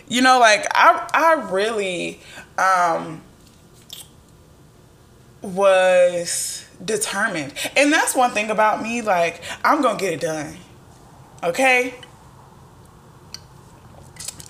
You 0.09 0.23
know, 0.23 0.39
like 0.39 0.67
I, 0.75 1.09
I 1.13 1.51
really 1.51 2.21
um, 2.59 3.23
was 5.47 6.65
determined. 6.85 7.55
And 7.77 7.93
that's 7.93 8.15
one 8.15 8.33
thing 8.33 8.51
about 8.51 8.83
me, 8.83 9.03
like, 9.03 9.43
I'm 9.65 9.83
gonna 9.83 9.99
get 9.99 10.13
it 10.13 10.21
done. 10.21 10.57
Okay? 11.43 11.95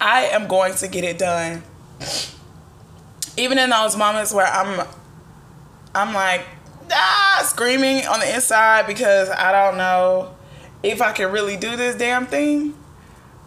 I 0.01 0.27
am 0.27 0.47
going 0.47 0.75
to 0.77 0.89
get 0.89 1.05
it 1.05 1.19
done. 1.19 1.63
Even 3.37 3.59
in 3.59 3.71
those 3.71 3.97
moments 3.97 4.33
where 4.33 4.47
I'm 4.47 4.87
I'm 5.95 6.15
like 6.15 6.47
ah 6.91 7.43
screaming 7.45 8.07
on 8.07 8.21
the 8.21 8.35
inside 8.35 8.87
because 8.87 9.31
I 9.31 9.53
don't 9.53 9.79
know 9.79 10.35
if 10.83 11.01
I 11.01 11.13
can 11.13 11.33
really 11.33 11.57
do 11.57 11.77
this 11.77 11.97
damn 11.97 12.27
thing. 12.27 12.75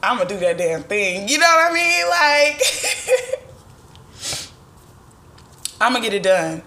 I'm 0.02 0.18
gonna 0.18 0.30
do 0.30 0.38
that 0.40 0.58
damn 0.58 0.84
thing. 0.84 1.28
You 1.28 1.38
know 1.38 1.46
what 1.46 1.72
I 1.72 1.74
mean? 1.74 2.10
Like 2.10 2.62
I'm 5.82 5.94
gonna 5.94 6.04
get 6.04 6.14
it 6.14 6.24
done. 6.24 6.64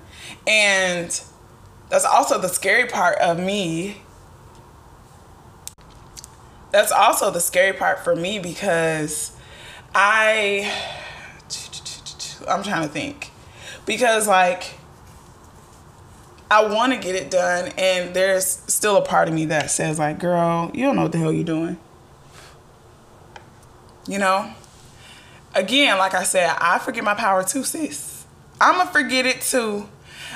And 0.47 1.09
that's 1.89 2.05
also 2.05 2.39
the 2.39 2.49
scary 2.49 2.89
part 2.89 3.19
of 3.19 3.39
me. 3.39 3.99
That's 6.71 6.93
also 6.93 7.31
the 7.31 7.41
scary 7.41 7.77
part 7.77 8.01
for 8.01 8.17
me 8.17 8.39
because 8.39 9.33
I 9.95 10.73
I'm 12.49 12.63
trying 12.63 12.83
to 12.83 12.89
think. 12.89 13.31
Because 13.85 14.27
like 14.27 14.79
I 16.53 16.67
want 16.67 16.93
to 16.93 16.99
get 16.99 17.15
it 17.15 17.31
done, 17.31 17.73
and 17.79 18.13
there's 18.13 18.45
still 18.45 18.99
a 18.99 19.03
part 19.03 19.27
of 19.27 19.33
me 19.33 19.47
that 19.47 19.71
says, 19.71 19.99
like, 19.99 20.19
girl, 20.19 20.71
you 20.75 20.85
don't 20.85 20.97
know 20.97 21.05
what 21.05 21.13
the 21.13 21.17
hell 21.17 21.33
you're 21.33 21.45
doing. 21.45 21.79
You 24.07 24.19
know? 24.19 24.53
Again, 25.55 25.97
like 25.97 26.13
I 26.13 26.25
said, 26.25 26.55
I 26.61 26.79
forget 26.79 27.05
my 27.05 27.15
power 27.15 27.43
too, 27.43 27.65
sis. 27.65 28.27
I'm 28.61 28.75
going 28.75 28.87
to 28.87 28.93
forget 28.93 29.25
it 29.25 29.41
too. 29.41 29.89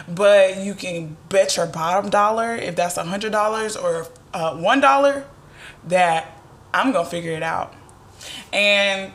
But 0.09 0.59
you 0.59 0.75
can 0.75 1.17
bet 1.29 1.57
your 1.57 1.67
bottom 1.67 2.11
dollar, 2.11 2.55
if 2.55 2.77
that's 2.77 2.97
a 2.97 3.03
$100 3.03 3.83
or 3.83 4.07
uh, 4.33 4.55
$1, 4.55 5.25
that 5.89 6.41
I'm 6.73 6.93
going 6.93 7.05
to 7.05 7.11
figure 7.11 7.33
it 7.33 7.43
out. 7.43 7.75
And 8.53 9.13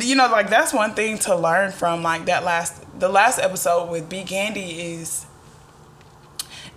you 0.00 0.14
know, 0.14 0.28
like 0.28 0.48
that's 0.48 0.72
one 0.72 0.94
thing 0.94 1.18
to 1.18 1.36
learn 1.36 1.70
from 1.70 2.02
like 2.02 2.26
that 2.26 2.44
last 2.44 2.82
the 2.98 3.08
last 3.08 3.38
episode 3.38 3.90
with 3.90 4.08
B 4.08 4.24
Gandy 4.24 4.80
is 4.80 5.26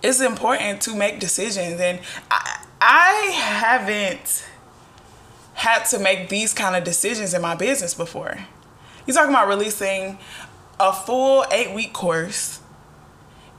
it's 0.02 0.20
important 0.20 0.82
to 0.82 0.94
make 0.94 1.18
decisions 1.18 1.80
and 1.80 2.00
I 2.30 2.62
I 2.80 3.12
haven't 3.34 4.46
had 5.54 5.84
to 5.86 5.98
make 5.98 6.28
these 6.28 6.52
kind 6.52 6.76
of 6.76 6.84
decisions 6.84 7.32
in 7.32 7.40
my 7.40 7.54
business 7.54 7.94
before. 7.94 8.38
You're 9.06 9.14
talking 9.14 9.30
about 9.30 9.48
releasing 9.48 10.18
a 10.78 10.92
full 10.92 11.46
eight 11.50 11.74
week 11.74 11.94
course 11.94 12.60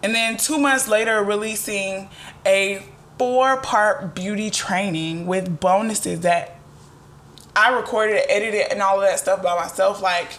and 0.04 0.13
then 0.13 0.38
two 0.38 0.58
months 0.58 0.88
later 0.88 1.24
releasing 1.24 2.10
a 2.46 2.84
four 3.18 3.58
part 3.58 4.13
beauty 4.13 4.50
training 4.50 5.25
with 5.25 5.60
bonuses 5.60 6.22
that 6.22 6.60
I 7.56 7.75
recorded, 7.75 8.22
edited, 8.30 8.72
and 8.72 8.82
all 8.82 9.01
of 9.01 9.08
that 9.08 9.20
stuff 9.20 9.42
by 9.42 9.56
myself. 9.56 10.01
Like, 10.01 10.38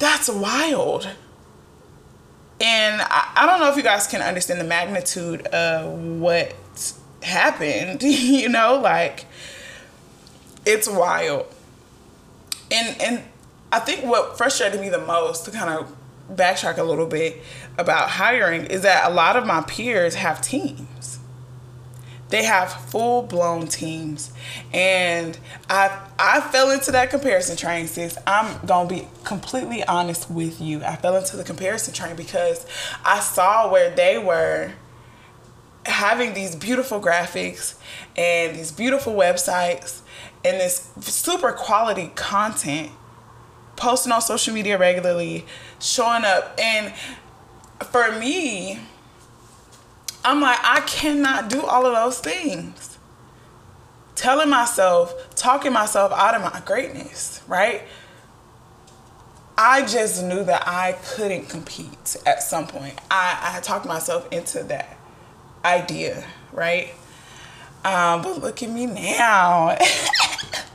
that's 0.00 0.28
wild. 0.28 1.08
And 2.60 3.00
I, 3.00 3.32
I 3.36 3.46
don't 3.46 3.60
know 3.60 3.70
if 3.70 3.76
you 3.76 3.82
guys 3.82 4.06
can 4.08 4.20
understand 4.20 4.60
the 4.60 4.64
magnitude 4.64 5.46
of 5.46 5.96
what 5.96 6.54
happened. 7.22 8.02
you 8.02 8.48
know, 8.48 8.80
like, 8.80 9.26
it's 10.66 10.88
wild. 10.88 11.46
And 12.72 13.00
and 13.00 13.22
I 13.70 13.78
think 13.78 14.04
what 14.04 14.36
frustrated 14.36 14.80
me 14.80 14.88
the 14.88 14.98
most 14.98 15.44
to 15.44 15.50
kind 15.50 15.70
of 15.70 15.94
backtrack 16.32 16.78
a 16.78 16.82
little 16.82 17.06
bit 17.06 17.42
about 17.78 18.10
hiring 18.10 18.66
is 18.66 18.82
that 18.82 19.10
a 19.10 19.12
lot 19.12 19.36
of 19.36 19.46
my 19.46 19.60
peers 19.62 20.14
have 20.14 20.40
teams 20.40 21.18
they 22.34 22.42
have 22.42 22.72
full 22.72 23.22
blown 23.22 23.68
teams. 23.68 24.32
And 24.72 25.38
I 25.70 25.96
I 26.18 26.40
fell 26.40 26.72
into 26.72 26.90
that 26.90 27.10
comparison 27.10 27.56
train, 27.56 27.86
sis. 27.86 28.18
I'm 28.26 28.66
gonna 28.66 28.88
be 28.88 29.06
completely 29.22 29.84
honest 29.84 30.28
with 30.28 30.60
you. 30.60 30.82
I 30.82 30.96
fell 30.96 31.16
into 31.16 31.36
the 31.36 31.44
comparison 31.44 31.94
train 31.94 32.16
because 32.16 32.66
I 33.04 33.20
saw 33.20 33.70
where 33.70 33.94
they 33.94 34.18
were 34.18 34.72
having 35.86 36.34
these 36.34 36.56
beautiful 36.56 37.00
graphics 37.00 37.76
and 38.16 38.56
these 38.56 38.72
beautiful 38.72 39.14
websites 39.14 40.00
and 40.44 40.58
this 40.58 40.90
super 41.02 41.52
quality 41.52 42.10
content 42.16 42.90
posting 43.76 44.12
on 44.12 44.20
social 44.22 44.54
media 44.54 44.78
regularly 44.78 45.44
showing 45.80 46.24
up 46.24 46.58
and 46.58 46.92
for 47.90 48.12
me 48.18 48.80
I'm 50.24 50.40
like, 50.40 50.58
I 50.62 50.80
cannot 50.80 51.50
do 51.50 51.62
all 51.62 51.84
of 51.84 51.92
those 51.92 52.18
things. 52.18 52.98
Telling 54.14 54.48
myself, 54.48 55.14
talking 55.34 55.72
myself 55.72 56.12
out 56.12 56.34
of 56.34 56.40
my 56.40 56.62
greatness, 56.64 57.42
right? 57.46 57.82
I 59.58 59.84
just 59.84 60.24
knew 60.24 60.42
that 60.44 60.66
I 60.66 60.92
couldn't 60.92 61.48
compete 61.48 62.16
at 62.24 62.42
some 62.42 62.66
point. 62.66 62.98
I, 63.10 63.56
I 63.56 63.60
talked 63.60 63.86
myself 63.86 64.26
into 64.32 64.64
that 64.64 64.96
idea, 65.64 66.24
right? 66.52 66.94
Um, 67.84 68.22
but 68.22 68.40
look 68.40 68.62
at 68.62 68.70
me 68.70 68.86
now. 68.86 69.76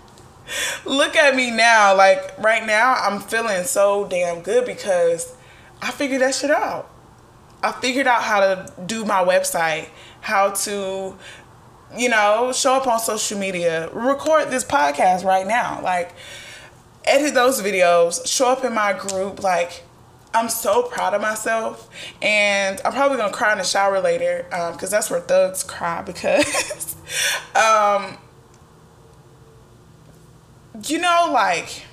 look 0.86 1.16
at 1.16 1.36
me 1.36 1.52
now. 1.52 1.96
Like 1.96 2.38
right 2.38 2.66
now, 2.66 2.94
I'm 2.94 3.20
feeling 3.20 3.64
so 3.64 4.08
damn 4.08 4.42
good 4.42 4.66
because 4.66 5.36
I 5.82 5.92
figured 5.92 6.22
that 6.22 6.36
shit 6.36 6.52
out. 6.52 6.90
I 7.62 7.72
figured 7.74 8.08
out 8.08 8.24
how 8.24 8.40
to 8.40 8.74
do 8.86 9.04
my 9.04 9.24
website, 9.24 9.90
how 10.22 10.52
to, 10.52 11.18
you 11.98 12.10
know, 12.10 12.54
show 12.54 12.76
up 12.76 12.88
on 12.88 13.00
social 13.00 13.38
media, 13.38 13.90
record 13.92 14.50
this 14.50 14.64
podcast 14.64 15.26
right 15.26 15.46
now, 15.46 15.82
like 15.82 16.14
edit 17.04 17.34
those 17.34 17.62
videos, 17.62 18.26
show 18.28 18.50
up 18.50 18.64
in 18.64 18.74
my 18.74 18.94
group. 18.94 19.44
Like, 19.44 19.84
I'm 20.34 20.48
so 20.48 20.84
proud 20.84 21.14
of 21.14 21.22
myself, 21.22 21.90
and 22.22 22.80
I'm 22.86 22.94
probably 22.94 23.18
gonna 23.18 23.34
cry 23.34 23.52
in 23.52 23.58
the 23.58 23.64
shower 23.64 24.00
later 24.00 24.46
because 24.50 24.84
um, 24.84 24.90
that's 24.92 25.10
where 25.10 25.20
thugs 25.20 25.64
cry 25.64 26.02
because, 26.06 26.96
um, 27.56 28.18
you 30.88 31.00
know, 31.00 31.30
like 31.32 31.84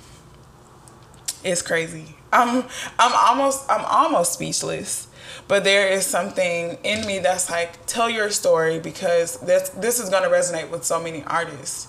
it's 1.43 1.61
crazy. 1.61 2.15
I'm 2.31 2.65
I'm 2.99 3.13
almost 3.13 3.69
I'm 3.69 3.85
almost 3.85 4.33
speechless. 4.33 5.07
But 5.47 5.63
there 5.63 5.87
is 5.89 6.05
something 6.05 6.77
in 6.83 7.05
me 7.05 7.19
that's 7.19 7.49
like 7.49 7.85
tell 7.85 8.09
your 8.09 8.29
story 8.29 8.79
because 8.79 9.39
this 9.39 9.69
this 9.69 9.99
is 9.99 10.09
going 10.09 10.23
to 10.23 10.29
resonate 10.29 10.69
with 10.69 10.83
so 10.83 11.01
many 11.01 11.23
artists. 11.23 11.87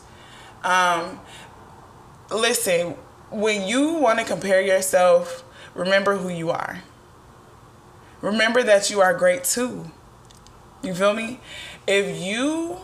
Um, 0.63 1.21
listen 2.31 2.95
when 3.31 3.67
you 3.67 3.95
want 3.95 4.19
to 4.19 4.25
compare 4.25 4.61
yourself 4.61 5.45
remember 5.75 6.17
who 6.17 6.29
you 6.29 6.51
are. 6.51 6.83
Remember 8.21 8.63
that 8.63 8.91
you 8.91 9.01
are 9.01 9.15
great 9.15 9.45
too. 9.45 9.91
You 10.83 10.95
feel 10.95 11.15
me? 11.15 11.41
If 11.87 12.21
you 12.21 12.79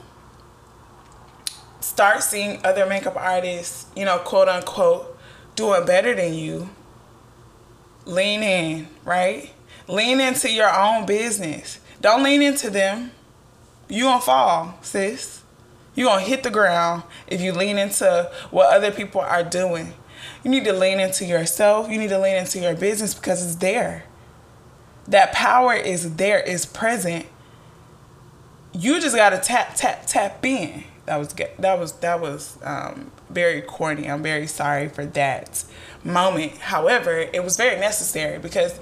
start 1.85 2.23
seeing 2.23 2.61
other 2.65 2.87
makeup 2.87 3.17
artists 3.17 3.87
you 3.97 4.05
know 4.05 4.19
quote 4.19 4.49
unquote 4.49 5.19
doing 5.55 5.85
better 5.85 6.15
than 6.15 6.35
you 6.35 6.69
lean 8.07 8.43
in 8.43 8.89
right 9.05 9.55
Lean 9.87 10.21
into 10.21 10.51
your 10.51 10.75
own 10.75 11.05
business. 11.05 11.79
Don't 12.01 12.23
lean 12.23 12.43
into 12.43 12.71
them. 12.71 13.11
You 13.89 14.05
gonna 14.05 14.21
fall, 14.21 14.79
sis. 14.81 15.43
You 15.95 16.07
gonna 16.07 16.23
hit 16.23 16.43
the 16.43 16.51
ground 16.51 17.03
if 17.27 17.41
you 17.41 17.53
lean 17.53 17.79
into 17.79 18.31
what 18.51 18.75
other 18.75 18.91
people 18.91 19.21
are 19.21 19.45
doing. 19.45 19.93
You 20.43 20.51
need 20.51 20.65
to 20.65 20.73
lean 20.73 21.01
into 21.01 21.25
yourself. 21.27 21.91
You 21.91 21.99
need 21.99 22.09
to 22.09 22.19
lean 22.19 22.37
into 22.37 22.59
your 22.59 22.75
business 22.75 23.15
because 23.15 23.45
it's 23.45 23.57
there. 23.57 24.05
That 25.07 25.33
power 25.33 25.75
is 25.75 26.17
there, 26.17 26.41
is 26.41 26.65
present. 26.65 27.27
You 28.73 29.01
just 29.01 29.15
gotta 29.15 29.39
tap, 29.39 29.75
tap, 29.77 30.07
tap 30.07 30.45
in. 30.45 30.85
That 31.07 31.19
was 31.19 31.35
that 31.59 31.79
was 31.79 31.93
that 31.93 32.21
was 32.21 32.59
um, 32.63 33.13
very 33.29 33.61
corny. 33.61 34.11
I'm 34.11 34.23
very 34.23 34.47
sorry 34.47 34.89
for 34.89 35.05
that 35.05 35.65
moment. 36.03 36.53
However, 36.59 37.19
it 37.19 37.45
was 37.45 37.57
very 37.57 37.79
necessary 37.79 38.39
because 38.39 38.81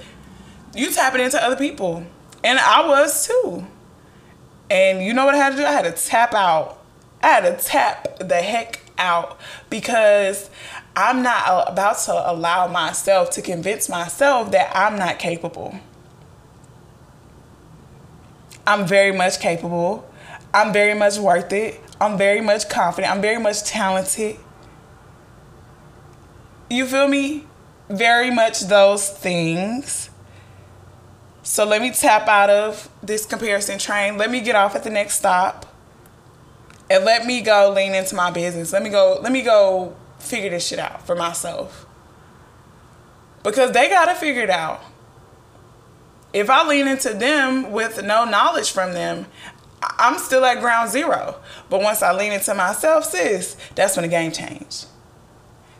you 0.74 0.90
tapping 0.90 1.20
into 1.20 1.42
other 1.42 1.56
people. 1.56 2.04
And 2.44 2.58
I 2.58 2.86
was 2.86 3.26
too. 3.26 3.66
And 4.70 5.04
you 5.04 5.12
know 5.12 5.24
what 5.24 5.34
I 5.34 5.38
had 5.38 5.50
to 5.50 5.56
do? 5.56 5.64
I 5.64 5.72
had 5.72 5.84
to 5.84 5.92
tap 5.92 6.34
out. 6.34 6.82
I 7.22 7.28
had 7.28 7.58
to 7.58 7.64
tap 7.64 8.18
the 8.18 8.36
heck 8.36 8.80
out 8.98 9.38
because 9.70 10.50
I'm 10.96 11.22
not 11.22 11.70
about 11.70 11.98
to 12.00 12.30
allow 12.30 12.66
myself 12.66 13.30
to 13.32 13.42
convince 13.42 13.88
myself 13.88 14.50
that 14.52 14.74
I'm 14.76 14.96
not 14.96 15.18
capable. 15.18 15.78
I'm 18.66 18.86
very 18.86 19.12
much 19.12 19.40
capable. 19.40 20.08
I'm 20.54 20.72
very 20.72 20.94
much 20.94 21.18
worth 21.18 21.52
it. 21.52 21.80
I'm 22.00 22.18
very 22.18 22.40
much 22.40 22.68
confident. 22.68 23.12
I'm 23.14 23.22
very 23.22 23.40
much 23.40 23.62
talented. 23.64 24.36
You 26.68 26.86
feel 26.86 27.08
me? 27.08 27.46
Very 27.88 28.30
much 28.30 28.60
those 28.60 29.08
things. 29.08 30.10
So 31.42 31.64
let 31.64 31.82
me 31.82 31.90
tap 31.92 32.28
out 32.28 32.50
of 32.50 32.88
this 33.02 33.26
comparison 33.26 33.78
train. 33.78 34.16
Let 34.16 34.30
me 34.30 34.40
get 34.40 34.56
off 34.56 34.74
at 34.74 34.84
the 34.84 34.90
next 34.90 35.16
stop. 35.16 35.66
And 36.90 37.04
let 37.04 37.26
me 37.26 37.40
go 37.40 37.72
lean 37.74 37.94
into 37.94 38.14
my 38.14 38.30
business. 38.30 38.72
Let 38.72 38.82
me 38.82 38.90
go 38.90 39.18
let 39.22 39.32
me 39.32 39.42
go 39.42 39.96
figure 40.18 40.50
this 40.50 40.66
shit 40.66 40.78
out 40.78 41.06
for 41.06 41.14
myself. 41.14 41.86
Because 43.42 43.72
they 43.72 43.88
got 43.88 44.06
to 44.06 44.14
figure 44.14 44.42
it 44.42 44.50
out. 44.50 44.80
If 46.32 46.48
I 46.48 46.66
lean 46.66 46.86
into 46.86 47.12
them 47.12 47.72
with 47.72 48.02
no 48.02 48.24
knowledge 48.24 48.70
from 48.70 48.92
them, 48.92 49.26
I'm 49.82 50.18
still 50.18 50.44
at 50.44 50.60
ground 50.60 50.90
zero. 50.90 51.36
But 51.68 51.82
once 51.82 52.02
I 52.02 52.12
lean 52.12 52.32
into 52.32 52.54
myself, 52.54 53.04
sis, 53.04 53.56
that's 53.74 53.96
when 53.96 54.02
the 54.02 54.08
game 54.08 54.32
changed. 54.32 54.86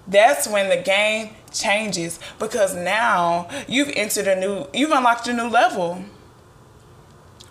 That's 0.06 0.48
when 0.48 0.68
the 0.68 0.82
game 0.82 1.30
changes 1.52 2.18
because 2.38 2.74
now 2.74 3.48
you've 3.68 3.90
entered 3.94 4.26
a 4.26 4.38
new, 4.38 4.66
you've 4.74 4.90
unlocked 4.90 5.28
a 5.28 5.32
new 5.32 5.48
level, 5.48 6.04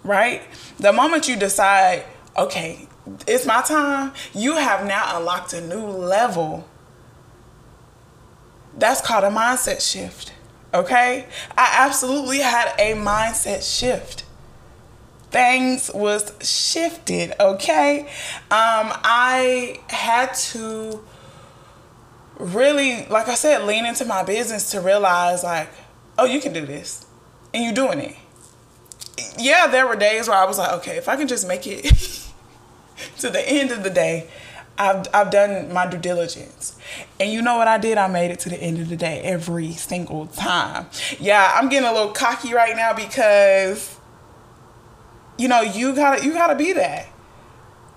right? 0.03 0.41
The 0.77 0.91
moment 0.91 1.29
you 1.29 1.37
decide, 1.37 2.03
okay, 2.37 2.87
it's 3.25 3.45
my 3.45 3.61
time, 3.61 4.13
you 4.33 4.55
have 4.55 4.85
now 4.85 5.17
unlocked 5.17 5.53
a 5.53 5.61
new 5.61 5.85
level. 5.85 6.67
That's 8.77 9.01
called 9.01 9.23
a 9.23 9.29
mindset 9.29 9.81
shift, 9.81 10.33
okay? 10.73 11.27
I 11.57 11.75
absolutely 11.79 12.39
had 12.39 12.73
a 12.77 12.93
mindset 12.95 13.63
shift. 13.63 14.25
Things 15.31 15.89
was 15.93 16.31
shifted, 16.41 17.33
okay? 17.39 18.01
Um, 18.51 18.91
I 19.03 19.79
had 19.89 20.33
to 20.33 21.01
really, 22.37 23.05
like 23.07 23.27
I 23.27 23.35
said, 23.35 23.65
lean 23.65 23.85
into 23.85 24.05
my 24.05 24.23
business 24.23 24.71
to 24.71 24.81
realize, 24.81 25.43
like, 25.43 25.69
oh, 26.17 26.25
you 26.25 26.41
can 26.41 26.53
do 26.53 26.65
this. 26.65 27.05
And 27.53 27.63
you're 27.63 27.73
doing 27.73 27.99
it. 27.99 28.15
Yeah, 29.37 29.67
there 29.67 29.87
were 29.87 29.95
days 29.95 30.27
where 30.27 30.37
I 30.37 30.45
was 30.45 30.57
like, 30.57 30.71
okay, 30.79 30.97
if 30.97 31.07
I 31.07 31.15
can 31.15 31.27
just 31.27 31.47
make 31.47 31.65
it 31.65 31.85
to 33.19 33.29
the 33.29 33.47
end 33.47 33.71
of 33.71 33.83
the 33.83 33.89
day, 33.89 34.29
I've, 34.77 35.05
I've 35.13 35.29
done 35.29 35.71
my 35.71 35.85
due 35.85 35.97
diligence. 35.97 36.77
And 37.19 37.31
you 37.31 37.41
know 37.41 37.57
what 37.57 37.67
I 37.67 37.77
did? 37.77 37.97
I 37.97 38.07
made 38.07 38.31
it 38.31 38.39
to 38.41 38.49
the 38.49 38.57
end 38.57 38.79
of 38.79 38.89
the 38.89 38.97
day 38.97 39.21
every 39.21 39.73
single 39.73 40.27
time. 40.27 40.87
Yeah, 41.19 41.51
I'm 41.55 41.69
getting 41.69 41.87
a 41.87 41.93
little 41.93 42.13
cocky 42.13 42.53
right 42.53 42.75
now 42.75 42.93
because 42.93 43.97
you 45.41 45.47
know, 45.47 45.61
you 45.61 45.95
gotta 45.95 46.23
you 46.23 46.33
gotta 46.33 46.55
be 46.55 46.71
that. 46.73 47.07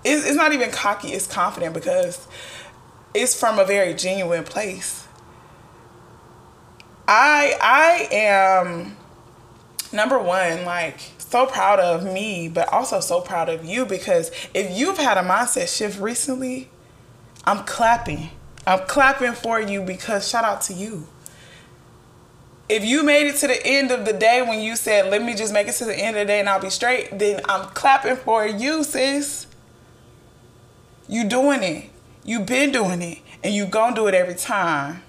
It's, 0.03 0.25
it's 0.25 0.35
not 0.35 0.51
even 0.53 0.71
cocky, 0.71 1.09
it's 1.09 1.27
confident 1.27 1.75
because 1.75 2.27
it's 3.13 3.39
from 3.39 3.59
a 3.59 3.65
very 3.65 3.93
genuine 3.93 4.43
place. 4.43 5.07
I 7.07 7.55
I 7.61 8.07
am 8.11 8.97
number 9.93 10.17
one, 10.17 10.65
like 10.65 10.99
so 11.19 11.45
proud 11.45 11.79
of 11.79 12.03
me, 12.03 12.49
but 12.49 12.67
also 12.73 12.99
so 12.99 13.21
proud 13.21 13.47
of 13.47 13.63
you 13.63 13.85
because 13.85 14.31
if 14.55 14.75
you've 14.75 14.97
had 14.97 15.19
a 15.19 15.21
mindset 15.21 15.75
shift 15.75 15.99
recently, 15.99 16.69
I'm 17.45 17.63
clapping. 17.65 18.31
I'm 18.65 18.87
clapping 18.87 19.33
for 19.33 19.61
you 19.61 19.83
because 19.83 20.27
shout 20.27 20.43
out 20.43 20.61
to 20.61 20.73
you. 20.73 21.07
If 22.67 22.83
you 22.83 23.03
made 23.03 23.27
it 23.27 23.35
to 23.37 23.47
the 23.47 23.65
end 23.65 23.91
of 23.91 24.05
the 24.05 24.13
day 24.13 24.41
when 24.41 24.59
you 24.59 24.75
said, 24.75 25.11
let 25.11 25.21
me 25.21 25.35
just 25.35 25.53
make 25.53 25.67
it 25.67 25.73
to 25.73 25.85
the 25.85 25.95
end 25.95 26.17
of 26.17 26.21
the 26.21 26.25
day 26.25 26.39
and 26.39 26.49
I'll 26.49 26.59
be 26.59 26.71
straight, 26.71 27.17
then 27.19 27.41
I'm 27.47 27.67
clapping 27.69 28.15
for 28.15 28.45
you, 28.45 28.83
sis. 28.83 29.45
You 31.07 31.25
doing 31.25 31.61
it. 31.61 31.89
You 32.23 32.39
been 32.39 32.71
doing 32.71 33.01
it. 33.03 33.19
And 33.43 33.53
you 33.53 33.67
gonna 33.67 33.95
do 33.95 34.07
it 34.07 34.15
every 34.15 34.33
time. 34.33 35.03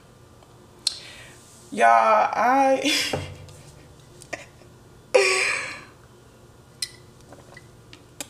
Y'all, 1.72 1.88
I 1.88 2.92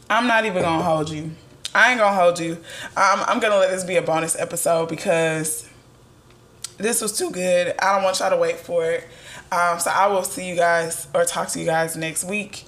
I'm 0.09 0.29
not 0.29 0.45
even 0.45 0.63
gonna 0.63 0.85
hold 0.85 1.11
you. 1.11 1.33
I 1.75 1.91
ain't 1.91 1.99
gonna 1.99 2.17
hold 2.17 2.39
you. 2.39 2.53
Um, 2.97 3.25
I'm 3.27 3.41
gonna 3.41 3.57
let 3.57 3.71
this 3.71 3.83
be 3.85 3.97
a 3.97 4.03
bonus 4.03 4.39
episode 4.39 4.89
because 4.89 5.69
this 6.79 7.01
was 7.01 7.17
too 7.17 7.31
good. 7.31 7.75
I 7.79 7.95
don't 7.95 8.05
want 8.05 8.21
y'all 8.21 8.31
to 8.31 8.37
wait 8.37 8.59
for 8.59 8.85
it. 8.85 9.05
Um, 9.51 9.79
so 9.79 9.91
I 9.91 10.09
will 10.09 10.25
see 10.25 10.49
you 10.49 10.57
guys 10.57 11.07
or 11.15 11.25
talk 11.25 11.49
to 11.49 11.61
you 11.61 11.67
guys 11.67 11.97
next 11.97 12.25
week. 12.25 12.65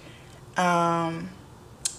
Um, 0.56 1.30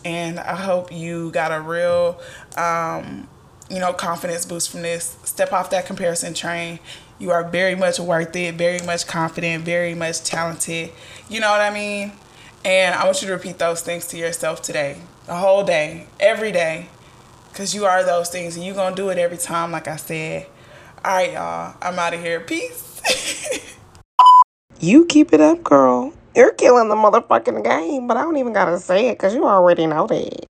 and 0.05 0.39
I 0.39 0.55
hope 0.55 0.91
you 0.91 1.31
got 1.31 1.51
a 1.51 1.61
real, 1.61 2.19
um, 2.57 3.27
you 3.69 3.79
know, 3.79 3.93
confidence 3.93 4.45
boost 4.45 4.69
from 4.69 4.81
this. 4.81 5.17
Step 5.23 5.51
off 5.51 5.69
that 5.71 5.85
comparison 5.85 6.33
train. 6.33 6.79
You 7.19 7.31
are 7.31 7.43
very 7.43 7.75
much 7.75 7.99
worth 7.99 8.35
it, 8.35 8.55
very 8.55 8.79
much 8.85 9.05
confident, 9.05 9.65
very 9.65 9.93
much 9.93 10.23
talented. 10.23 10.91
You 11.29 11.41
know 11.41 11.51
what 11.51 11.61
I 11.61 11.69
mean? 11.69 12.13
And 12.63 12.95
I 12.95 13.05
want 13.05 13.21
you 13.21 13.27
to 13.27 13.33
repeat 13.33 13.57
those 13.57 13.81
things 13.81 14.07
to 14.07 14.17
yourself 14.17 14.61
today, 14.61 15.01
the 15.25 15.35
whole 15.35 15.63
day, 15.63 16.07
every 16.19 16.51
day, 16.51 16.87
because 17.51 17.75
you 17.75 17.85
are 17.85 18.03
those 18.03 18.29
things 18.29 18.55
and 18.55 18.65
you're 18.65 18.75
going 18.75 18.95
to 18.95 19.01
do 19.01 19.09
it 19.09 19.17
every 19.17 19.37
time, 19.37 19.71
like 19.71 19.87
I 19.87 19.97
said. 19.97 20.47
All 21.05 21.11
right, 21.11 21.31
y'all. 21.31 21.75
I'm 21.81 21.97
out 21.97 22.13
of 22.13 22.21
here. 22.21 22.41
Peace. 22.41 23.01
You 24.81 25.05
keep 25.05 25.33
it 25.33 25.41
up, 25.41 25.61
girl. 25.61 26.13
You're 26.33 26.53
killing 26.53 26.87
the 26.87 26.95
motherfucking 26.95 27.65
game, 27.65 28.07
but 28.07 28.15
I 28.15 28.21
don't 28.21 28.37
even 28.37 28.53
gotta 28.53 28.79
say 28.79 29.09
it 29.09 29.15
because 29.15 29.35
you 29.35 29.45
already 29.45 29.85
know 29.87 30.07
that. 30.07 30.45